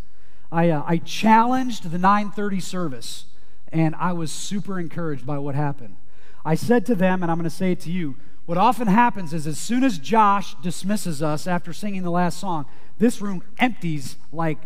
I, 0.50 0.70
uh, 0.70 0.82
I 0.86 0.98
challenged 0.98 1.90
the 1.90 1.98
930 1.98 2.60
service, 2.60 3.26
and 3.70 3.94
I 3.96 4.12
was 4.12 4.32
super 4.32 4.78
encouraged 4.78 5.26
by 5.26 5.38
what 5.38 5.54
happened. 5.54 5.96
I 6.44 6.54
said 6.54 6.86
to 6.86 6.94
them, 6.94 7.22
and 7.22 7.30
I'm 7.30 7.36
going 7.36 7.50
to 7.50 7.54
say 7.54 7.72
it 7.72 7.80
to 7.80 7.90
you, 7.90 8.16
what 8.48 8.56
often 8.56 8.88
happens 8.88 9.34
is 9.34 9.46
as 9.46 9.58
soon 9.58 9.84
as 9.84 9.98
Josh 9.98 10.54
dismisses 10.62 11.22
us 11.22 11.46
after 11.46 11.74
singing 11.74 12.02
the 12.02 12.10
last 12.10 12.40
song, 12.40 12.64
this 12.96 13.20
room 13.20 13.42
empties 13.58 14.16
like 14.32 14.56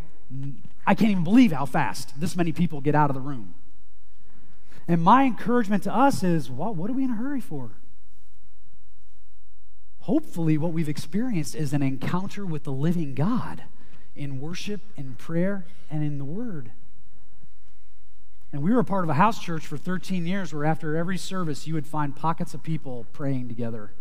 I 0.87 0.95
can't 0.95 1.11
even 1.11 1.25
believe 1.25 1.51
how 1.51 1.66
fast 1.66 2.21
this 2.21 2.37
many 2.37 2.53
people 2.53 2.81
get 2.81 2.95
out 2.95 3.11
of 3.11 3.14
the 3.14 3.21
room. 3.21 3.55
And 4.87 5.03
my 5.03 5.25
encouragement 5.25 5.83
to 5.83 5.92
us 5.92 6.23
is 6.23 6.49
well, 6.49 6.73
what 6.73 6.90
are 6.90 6.92
we 6.92 7.03
in 7.03 7.11
a 7.11 7.16
hurry 7.16 7.40
for? 7.40 7.73
Hopefully, 10.03 10.57
what 10.57 10.73
we've 10.73 10.88
experienced 10.88 11.57
is 11.57 11.73
an 11.73 11.83
encounter 11.83 12.47
with 12.47 12.62
the 12.62 12.71
living 12.71 13.16
God 13.16 13.64
in 14.14 14.40
worship, 14.40 14.81
in 14.97 15.16
prayer, 15.16 15.64
and 15.90 16.05
in 16.05 16.18
the 16.18 16.25
Word. 16.25 16.71
And 18.53 18.62
we 18.62 18.73
were 18.73 18.81
a 18.81 18.85
part 18.85 19.05
of 19.05 19.11
a 19.11 19.15
house 19.15 19.38
church 19.38 19.67
for 19.67 19.79
13 19.79 20.27
years 20.27 20.53
where 20.53 20.65
after 20.65 20.97
every 20.97 21.17
service 21.17 21.67
you 21.67 21.75
would 21.75 21.87
find 21.87 22.15
pockets 22.15 22.53
of 22.53 22.62
people 22.62 23.07
praying 23.12 23.49
together 23.49 23.93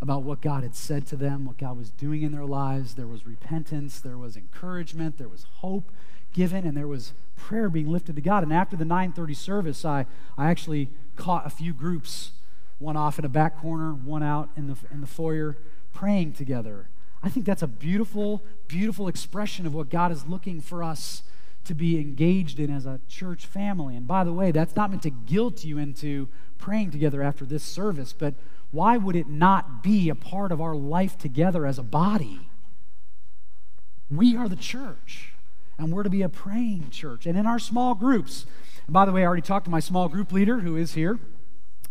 about 0.00 0.22
what 0.22 0.40
God 0.40 0.62
had 0.62 0.74
said 0.74 1.06
to 1.08 1.16
them, 1.16 1.44
what 1.44 1.58
God 1.58 1.76
was 1.76 1.90
doing 1.90 2.22
in 2.22 2.32
their 2.32 2.44
lives. 2.44 2.94
There 2.94 3.06
was 3.06 3.26
repentance, 3.26 4.00
there 4.00 4.18
was 4.18 4.36
encouragement, 4.36 5.18
there 5.18 5.28
was 5.28 5.46
hope 5.56 5.90
given, 6.32 6.66
and 6.66 6.76
there 6.76 6.88
was 6.88 7.12
prayer 7.36 7.68
being 7.68 7.90
lifted 7.90 8.16
to 8.16 8.22
God. 8.22 8.42
And 8.42 8.52
after 8.52 8.76
the 8.76 8.84
9:30 8.84 9.36
service, 9.36 9.84
I, 9.84 10.06
I 10.38 10.48
actually 10.48 10.88
caught 11.16 11.46
a 11.46 11.50
few 11.50 11.72
groups, 11.72 12.32
one 12.78 12.96
off 12.96 13.18
in 13.18 13.24
a 13.24 13.28
back 13.28 13.60
corner, 13.60 13.92
one 13.92 14.22
out 14.22 14.48
in 14.56 14.68
the, 14.68 14.76
in 14.90 15.00
the 15.00 15.06
foyer, 15.06 15.56
praying 15.92 16.32
together 16.32 16.88
I 17.22 17.28
think 17.28 17.46
that's 17.46 17.62
a 17.62 17.68
beautiful, 17.68 18.42
beautiful 18.66 19.06
expression 19.06 19.64
of 19.64 19.74
what 19.74 19.88
God 19.88 20.10
is 20.10 20.26
looking 20.26 20.60
for 20.60 20.82
us 20.82 21.22
to 21.64 21.74
be 21.74 21.98
engaged 21.98 22.58
in 22.58 22.70
as 22.70 22.86
a 22.86 23.00
church 23.08 23.46
family. 23.46 23.96
And 23.96 24.06
by 24.06 24.24
the 24.24 24.32
way, 24.32 24.50
that's 24.50 24.74
not 24.74 24.90
meant 24.90 25.02
to 25.02 25.10
guilt 25.10 25.64
you 25.64 25.78
into 25.78 26.28
praying 26.58 26.90
together 26.90 27.22
after 27.22 27.44
this 27.44 27.62
service, 27.62 28.12
but 28.12 28.34
why 28.70 28.96
would 28.96 29.16
it 29.16 29.28
not 29.28 29.82
be 29.82 30.08
a 30.08 30.14
part 30.14 30.50
of 30.50 30.60
our 30.60 30.74
life 30.74 31.18
together 31.18 31.66
as 31.66 31.78
a 31.78 31.82
body? 31.82 32.48
We 34.10 34.36
are 34.36 34.48
the 34.48 34.56
church, 34.56 35.32
and 35.78 35.92
we're 35.92 36.02
to 36.02 36.10
be 36.10 36.22
a 36.22 36.28
praying 36.28 36.90
church. 36.90 37.26
And 37.26 37.36
in 37.36 37.46
our 37.46 37.58
small 37.58 37.94
groups, 37.94 38.46
and 38.86 38.92
by 38.92 39.04
the 39.04 39.12
way, 39.12 39.22
I 39.22 39.26
already 39.26 39.42
talked 39.42 39.66
to 39.66 39.70
my 39.70 39.80
small 39.80 40.08
group 40.08 40.32
leader 40.32 40.60
who 40.60 40.76
is 40.76 40.94
here 40.94 41.18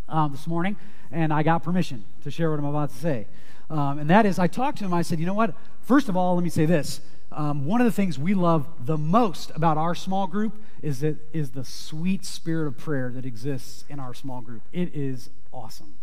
um, 0.09 0.31
this 0.31 0.47
morning, 0.47 0.75
and 1.11 1.31
I 1.33 1.43
got 1.43 1.63
permission 1.63 2.03
to 2.23 2.31
share 2.31 2.49
what 2.49 2.59
I'm 2.59 2.65
about 2.65 2.89
to 2.91 2.97
say. 2.97 3.27
Um, 3.69 3.99
and 3.99 4.09
that 4.09 4.25
is, 4.25 4.39
I 4.39 4.47
talked 4.47 4.79
to 4.79 4.85
him, 4.85 4.93
I 4.93 5.01
said, 5.01 5.19
you 5.19 5.25
know 5.25 5.33
what? 5.33 5.53
First 5.81 6.09
of 6.09 6.17
all, 6.17 6.35
let 6.35 6.43
me 6.43 6.49
say 6.49 6.65
this. 6.65 7.01
Um, 7.31 7.65
one 7.65 7.79
of 7.79 7.85
the 7.85 7.91
things 7.91 8.19
we 8.19 8.33
love 8.33 8.67
the 8.85 8.97
most 8.97 9.51
about 9.55 9.77
our 9.77 9.95
small 9.95 10.27
group 10.27 10.61
is, 10.81 10.99
that, 10.99 11.17
is 11.31 11.51
the 11.51 11.63
sweet 11.63 12.25
spirit 12.25 12.67
of 12.67 12.77
prayer 12.77 13.09
that 13.11 13.25
exists 13.25 13.85
in 13.87 13.99
our 13.99 14.13
small 14.13 14.41
group. 14.41 14.63
It 14.73 14.93
is 14.93 15.29
awesome. 15.53 15.93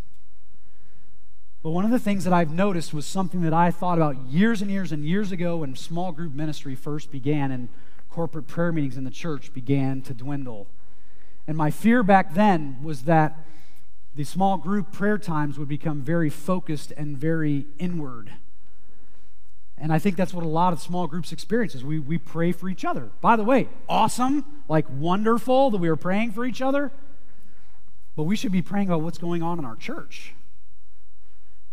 But 1.62 1.70
one 1.70 1.84
of 1.84 1.90
the 1.90 1.98
things 1.98 2.24
that 2.24 2.32
I've 2.32 2.52
noticed 2.52 2.94
was 2.94 3.04
something 3.04 3.42
that 3.42 3.52
I 3.52 3.70
thought 3.70 3.98
about 3.98 4.16
years 4.26 4.62
and 4.62 4.70
years 4.70 4.92
and 4.92 5.04
years 5.04 5.32
ago 5.32 5.58
when 5.58 5.74
small 5.76 6.12
group 6.12 6.32
ministry 6.32 6.74
first 6.74 7.10
began 7.10 7.50
and 7.50 7.68
corporate 8.08 8.46
prayer 8.46 8.72
meetings 8.72 8.96
in 8.96 9.04
the 9.04 9.10
church 9.10 9.52
began 9.52 10.00
to 10.02 10.14
dwindle. 10.14 10.68
And 11.46 11.56
my 11.56 11.70
fear 11.70 12.02
back 12.02 12.34
then 12.34 12.82
was 12.82 13.02
that 13.02 13.44
the 14.14 14.24
small 14.24 14.56
group 14.56 14.92
prayer 14.92 15.18
times 15.18 15.58
would 15.58 15.68
become 15.68 16.00
very 16.00 16.30
focused 16.30 16.92
and 16.96 17.18
very 17.18 17.66
inward. 17.78 18.32
And 19.80 19.92
I 19.92 19.98
think 19.98 20.16
that's 20.16 20.34
what 20.34 20.44
a 20.44 20.48
lot 20.48 20.72
of 20.72 20.80
small 20.80 21.06
groups 21.06 21.32
experiences. 21.32 21.84
We, 21.84 21.98
we 21.98 22.18
pray 22.18 22.52
for 22.52 22.68
each 22.68 22.84
other. 22.84 23.10
By 23.20 23.36
the 23.36 23.44
way, 23.44 23.68
awesome, 23.88 24.44
like 24.68 24.86
wonderful 24.90 25.70
that 25.70 25.78
we 25.78 25.88
are 25.88 25.96
praying 25.96 26.32
for 26.32 26.44
each 26.44 26.60
other. 26.60 26.92
But 28.16 28.24
we 28.24 28.34
should 28.34 28.52
be 28.52 28.62
praying 28.62 28.88
about 28.88 29.02
what's 29.02 29.18
going 29.18 29.42
on 29.42 29.58
in 29.58 29.64
our 29.64 29.76
church. 29.76 30.34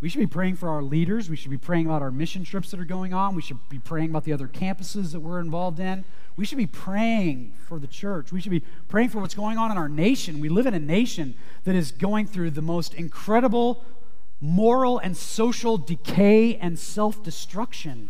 We 0.02 0.10
should 0.10 0.20
be 0.20 0.28
praying 0.28 0.58
for 0.58 0.70
our 0.70 0.84
leaders. 0.84 1.30
We 1.30 1.36
should 1.36 1.50
be 1.50 1.58
praying 1.58 1.88
about 1.88 2.04
our 2.04 2.12
mission 2.12 2.44
trips 2.44 2.70
that 2.72 2.80
are 2.80 2.86
going 2.86 3.14
on. 3.14 3.34
We 3.34 3.42
should 3.42 3.58
be 3.70 3.80
praying 3.80 4.12
about 4.12 4.26
the 4.26 4.34
other 4.34 4.48
campuses 4.48 5.14
that 5.14 5.22
we're 5.22 5.40
involved 5.40 5.80
in. 5.80 6.06
We 6.36 6.46
should 6.46 6.58
be 6.58 6.68
praying 6.68 7.54
for 7.66 7.80
the 7.80 7.88
church. 7.88 8.32
We 8.32 8.42
should 8.42 8.52
be 8.52 8.64
praying 8.88 9.10
for 9.10 9.20
what's 9.20 9.34
going 9.34 9.58
on 9.58 9.72
in 9.72 9.78
our 9.78 9.90
nation. 9.90 10.42
We 10.42 10.50
live 10.50 10.66
in 10.66 10.74
a 10.74 10.80
nation 10.80 11.34
that 11.64 11.74
is 11.74 11.92
going 11.92 12.28
through 12.28 12.52
the 12.52 12.62
most 12.62 12.94
incredible 12.94 13.84
moral 14.42 15.00
and 15.00 15.16
social 15.16 15.78
decay 15.78 16.56
and 16.58 16.78
self 16.78 17.24
destruction. 17.24 18.10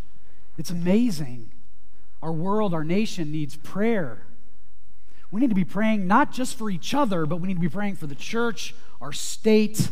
It's 0.58 0.70
amazing. 0.70 1.52
Our 2.22 2.32
world, 2.32 2.74
our 2.74 2.84
nation 2.84 3.32
needs 3.32 3.56
prayer. 3.56 4.26
We 5.32 5.42
need 5.42 5.50
to 5.50 5.56
be 5.56 5.66
praying 5.66 6.08
not 6.08 6.32
just 6.32 6.58
for 6.58 6.70
each 6.70 6.94
other, 6.94 7.26
but 7.26 7.38
we 7.38 7.48
need 7.48 7.56
to 7.56 7.60
be 7.60 7.70
praying 7.70 7.98
for 7.98 8.08
the 8.08 8.16
church, 8.16 8.74
our 9.02 9.12
state, 9.12 9.90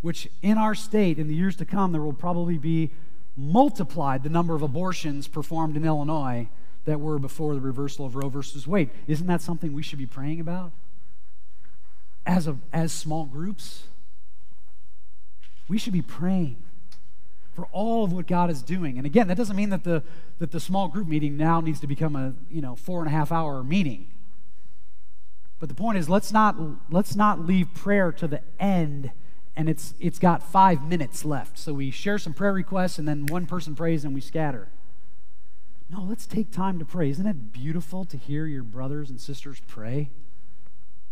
which 0.00 0.28
in 0.42 0.56
our 0.56 0.74
state, 0.74 1.18
in 1.18 1.28
the 1.28 1.34
years 1.34 1.56
to 1.56 1.64
come, 1.64 1.92
there 1.92 2.00
will 2.00 2.12
probably 2.12 2.58
be 2.58 2.90
multiplied 3.36 4.22
the 4.22 4.28
number 4.28 4.54
of 4.54 4.62
abortions 4.62 5.28
performed 5.28 5.76
in 5.76 5.84
Illinois 5.84 6.48
that 6.84 7.00
were 7.00 7.18
before 7.18 7.54
the 7.54 7.60
reversal 7.60 8.06
of 8.06 8.16
Roe 8.16 8.28
versus 8.28 8.66
Wade. 8.66 8.90
Isn't 9.06 9.26
that 9.26 9.42
something 9.42 9.72
we 9.72 9.82
should 9.82 9.98
be 9.98 10.06
praying 10.06 10.40
about? 10.40 10.72
As, 12.26 12.46
a, 12.46 12.56
as 12.72 12.92
small 12.92 13.26
groups? 13.26 13.84
We 15.70 15.78
should 15.78 15.92
be 15.92 16.02
praying 16.02 16.56
for 17.52 17.66
all 17.66 18.02
of 18.02 18.12
what 18.12 18.26
God 18.26 18.50
is 18.50 18.60
doing. 18.60 18.98
And 18.98 19.06
again, 19.06 19.28
that 19.28 19.36
doesn't 19.36 19.54
mean 19.54 19.70
that 19.70 19.84
the, 19.84 20.02
that 20.40 20.50
the 20.50 20.58
small 20.58 20.88
group 20.88 21.06
meeting 21.06 21.36
now 21.36 21.60
needs 21.60 21.78
to 21.80 21.86
become 21.86 22.16
a 22.16 22.34
you 22.50 22.60
know, 22.60 22.74
four 22.74 22.98
and 22.98 23.06
a 23.06 23.12
half 23.12 23.30
hour 23.30 23.62
meeting. 23.62 24.08
But 25.60 25.68
the 25.68 25.76
point 25.76 25.96
is, 25.96 26.08
let's 26.08 26.32
not, 26.32 26.56
let's 26.90 27.14
not 27.14 27.46
leave 27.46 27.72
prayer 27.72 28.10
to 28.10 28.26
the 28.26 28.40
end 28.58 29.12
and 29.54 29.68
it's, 29.68 29.94
it's 30.00 30.18
got 30.18 30.42
five 30.42 30.88
minutes 30.88 31.24
left. 31.24 31.56
So 31.56 31.74
we 31.74 31.92
share 31.92 32.18
some 32.18 32.32
prayer 32.32 32.52
requests, 32.52 32.98
and 32.98 33.06
then 33.06 33.26
one 33.26 33.46
person 33.46 33.74
prays 33.76 34.04
and 34.04 34.12
we 34.14 34.20
scatter. 34.20 34.68
No, 35.88 36.02
let's 36.02 36.26
take 36.26 36.50
time 36.50 36.78
to 36.78 36.84
pray. 36.84 37.10
Isn't 37.10 37.26
it 37.26 37.52
beautiful 37.52 38.04
to 38.06 38.16
hear 38.16 38.46
your 38.46 38.62
brothers 38.62 39.10
and 39.10 39.20
sisters 39.20 39.60
pray? 39.68 40.10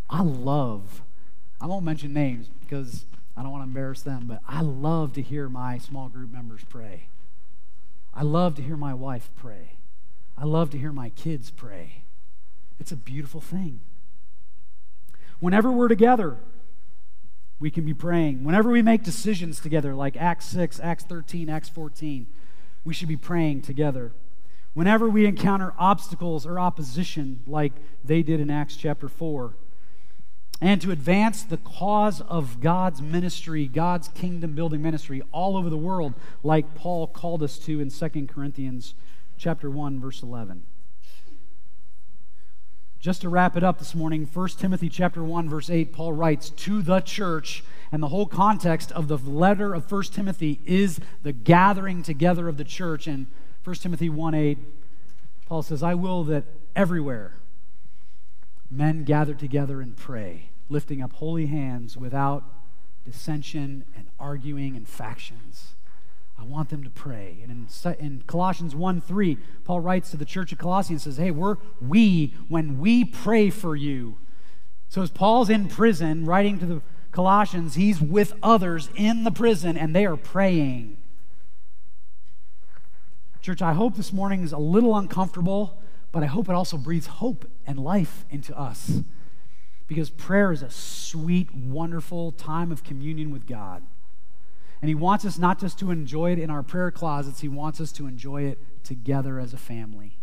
I 0.08 0.22
love, 0.22 1.02
I 1.60 1.66
won't 1.66 1.84
mention 1.84 2.12
names 2.12 2.48
because 2.60 3.04
I 3.38 3.42
don't 3.42 3.52
want 3.52 3.62
to 3.62 3.68
embarrass 3.68 4.02
them, 4.02 4.24
but 4.26 4.40
I 4.48 4.62
love 4.62 5.12
to 5.12 5.22
hear 5.22 5.48
my 5.48 5.78
small 5.78 6.08
group 6.08 6.32
members 6.32 6.62
pray. 6.68 7.04
I 8.12 8.22
love 8.22 8.56
to 8.56 8.62
hear 8.62 8.76
my 8.76 8.94
wife 8.94 9.30
pray. 9.36 9.74
I 10.36 10.44
love 10.44 10.70
to 10.70 10.78
hear 10.78 10.92
my 10.92 11.10
kids 11.10 11.50
pray. 11.50 12.02
It's 12.80 12.90
a 12.90 12.96
beautiful 12.96 13.40
thing. 13.40 13.78
Whenever 15.38 15.70
we're 15.70 15.86
together, 15.86 16.38
we 17.60 17.70
can 17.70 17.84
be 17.84 17.94
praying. 17.94 18.42
Whenever 18.42 18.70
we 18.70 18.82
make 18.82 19.04
decisions 19.04 19.60
together, 19.60 19.94
like 19.94 20.16
Acts 20.16 20.46
6, 20.46 20.80
Acts 20.80 21.04
13, 21.04 21.48
Acts 21.48 21.68
14, 21.68 22.26
we 22.84 22.92
should 22.92 23.08
be 23.08 23.16
praying 23.16 23.62
together. 23.62 24.10
Whenever 24.74 25.08
we 25.08 25.26
encounter 25.26 25.74
obstacles 25.78 26.44
or 26.44 26.58
opposition, 26.58 27.40
like 27.46 27.72
they 28.04 28.24
did 28.24 28.40
in 28.40 28.50
Acts 28.50 28.74
chapter 28.74 29.08
4, 29.08 29.54
and 30.60 30.80
to 30.80 30.90
advance 30.90 31.42
the 31.42 31.56
cause 31.58 32.20
of 32.22 32.60
God's 32.60 33.00
ministry, 33.00 33.66
God's 33.66 34.08
kingdom 34.08 34.54
building 34.54 34.82
ministry 34.82 35.22
all 35.30 35.56
over 35.56 35.70
the 35.70 35.76
world, 35.76 36.14
like 36.42 36.74
Paul 36.74 37.06
called 37.06 37.42
us 37.42 37.58
to 37.60 37.80
in 37.80 37.90
2 37.90 38.26
Corinthians 38.26 38.94
chapter 39.36 39.70
1 39.70 40.00
verse 40.00 40.22
11. 40.22 40.64
Just 43.00 43.20
to 43.20 43.28
wrap 43.28 43.56
it 43.56 43.62
up 43.62 43.78
this 43.78 43.94
morning, 43.94 44.28
1 44.32 44.48
Timothy 44.58 44.88
chapter 44.88 45.22
1 45.22 45.48
verse 45.48 45.70
8 45.70 45.92
Paul 45.92 46.12
writes 46.12 46.50
to 46.50 46.82
the 46.82 47.00
church 47.00 47.62
and 47.92 48.02
the 48.02 48.08
whole 48.08 48.26
context 48.26 48.90
of 48.92 49.06
the 49.06 49.16
letter 49.16 49.74
of 49.74 49.90
1 49.90 50.02
Timothy 50.04 50.60
is 50.66 50.98
the 51.22 51.32
gathering 51.32 52.02
together 52.02 52.48
of 52.48 52.56
the 52.56 52.64
church 52.64 53.06
and 53.06 53.28
1 53.62 53.76
Timothy 53.76 54.08
1 54.08 54.34
8 54.34 54.58
Paul 55.46 55.62
says, 55.62 55.82
"I 55.82 55.94
will 55.94 56.24
that 56.24 56.44
everywhere 56.74 57.34
men 58.70 59.04
gather 59.04 59.34
together 59.34 59.80
and 59.80 59.96
pray, 59.96 60.50
lifting 60.68 61.02
up 61.02 61.14
holy 61.14 61.46
hands 61.46 61.96
without 61.96 62.44
dissension 63.04 63.84
and 63.96 64.08
arguing 64.18 64.76
and 64.76 64.88
factions." 64.88 65.74
I 66.38 66.44
want 66.44 66.68
them 66.68 66.84
to 66.84 66.90
pray. 66.90 67.38
And 67.42 67.68
in, 67.84 67.94
in 67.98 68.22
Colossians 68.26 68.74
1 68.74 69.00
3, 69.00 69.38
Paul 69.64 69.80
writes 69.80 70.10
to 70.12 70.16
the 70.16 70.24
church 70.24 70.52
of 70.52 70.58
Colossians 70.58 71.02
says, 71.02 71.16
Hey, 71.16 71.32
we're 71.32 71.56
we, 71.80 72.34
when 72.48 72.78
we 72.78 73.04
pray 73.04 73.50
for 73.50 73.74
you. 73.74 74.18
So 74.88 75.02
as 75.02 75.10
Paul's 75.10 75.50
in 75.50 75.68
prison 75.68 76.24
writing 76.24 76.58
to 76.60 76.66
the 76.66 76.82
Colossians, 77.10 77.74
he's 77.74 78.00
with 78.00 78.32
others 78.42 78.88
in 78.94 79.24
the 79.24 79.30
prison 79.30 79.76
and 79.76 79.94
they 79.94 80.06
are 80.06 80.16
praying. 80.16 80.96
Church, 83.42 83.60
I 83.60 83.72
hope 83.72 83.96
this 83.96 84.12
morning 84.12 84.42
is 84.42 84.52
a 84.52 84.58
little 84.58 84.96
uncomfortable, 84.96 85.80
but 86.12 86.22
I 86.22 86.26
hope 86.26 86.48
it 86.48 86.54
also 86.54 86.76
breathes 86.76 87.06
hope 87.06 87.48
and 87.66 87.78
life 87.78 88.24
into 88.30 88.58
us. 88.58 89.02
Because 89.86 90.10
prayer 90.10 90.52
is 90.52 90.62
a 90.62 90.70
sweet, 90.70 91.54
wonderful 91.54 92.32
time 92.32 92.70
of 92.70 92.84
communion 92.84 93.30
with 93.30 93.46
God. 93.46 93.82
And 94.80 94.88
He 94.88 94.94
wants 94.94 95.24
us 95.24 95.38
not 95.38 95.58
just 95.58 95.78
to 95.80 95.90
enjoy 95.90 96.32
it 96.32 96.38
in 96.38 96.50
our 96.50 96.62
prayer 96.62 96.90
closets, 96.90 97.40
He 97.40 97.48
wants 97.48 97.80
us 97.80 97.92
to 97.92 98.06
enjoy 98.06 98.42
it 98.42 98.84
together 98.84 99.38
as 99.38 99.52
a 99.52 99.58
family. 99.58 100.18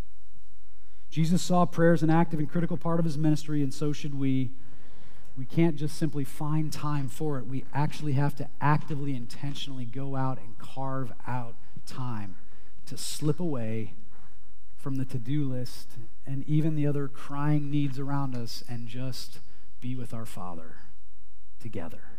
Jesus 1.09 1.41
saw 1.41 1.65
prayer 1.65 1.93
as 1.93 2.03
an 2.03 2.09
active 2.09 2.39
and 2.39 2.49
critical 2.49 2.77
part 2.77 2.99
of 2.99 3.05
His 3.05 3.17
ministry, 3.17 3.61
and 3.61 3.73
so 3.73 3.91
should 3.91 4.17
we. 4.17 4.51
We 5.37 5.45
can't 5.45 5.75
just 5.75 5.97
simply 5.97 6.23
find 6.23 6.71
time 6.71 7.09
for 7.09 7.37
it. 7.37 7.45
We 7.45 7.65
actually 7.73 8.13
have 8.13 8.35
to 8.37 8.47
actively, 8.61 9.13
intentionally 9.13 9.83
go 9.83 10.15
out 10.15 10.37
and 10.37 10.57
carve 10.57 11.11
out 11.27 11.55
time 11.85 12.37
to 12.85 12.95
slip 12.95 13.41
away 13.41 13.95
from 14.85 14.97
the 14.97 15.05
to 15.05 15.17
do 15.17 15.43
list 15.45 15.93
and 16.27 16.47
even 16.47 16.75
the 16.75 16.85
other 16.85 17.07
crying 17.07 17.71
needs 17.71 17.97
around 17.97 18.35
us 18.35 18.63
and 18.69 18.87
just 18.87 19.39
be 19.81 19.95
with 19.95 20.13
our 20.13 20.27
Father 20.27 20.75
together. 21.59 22.14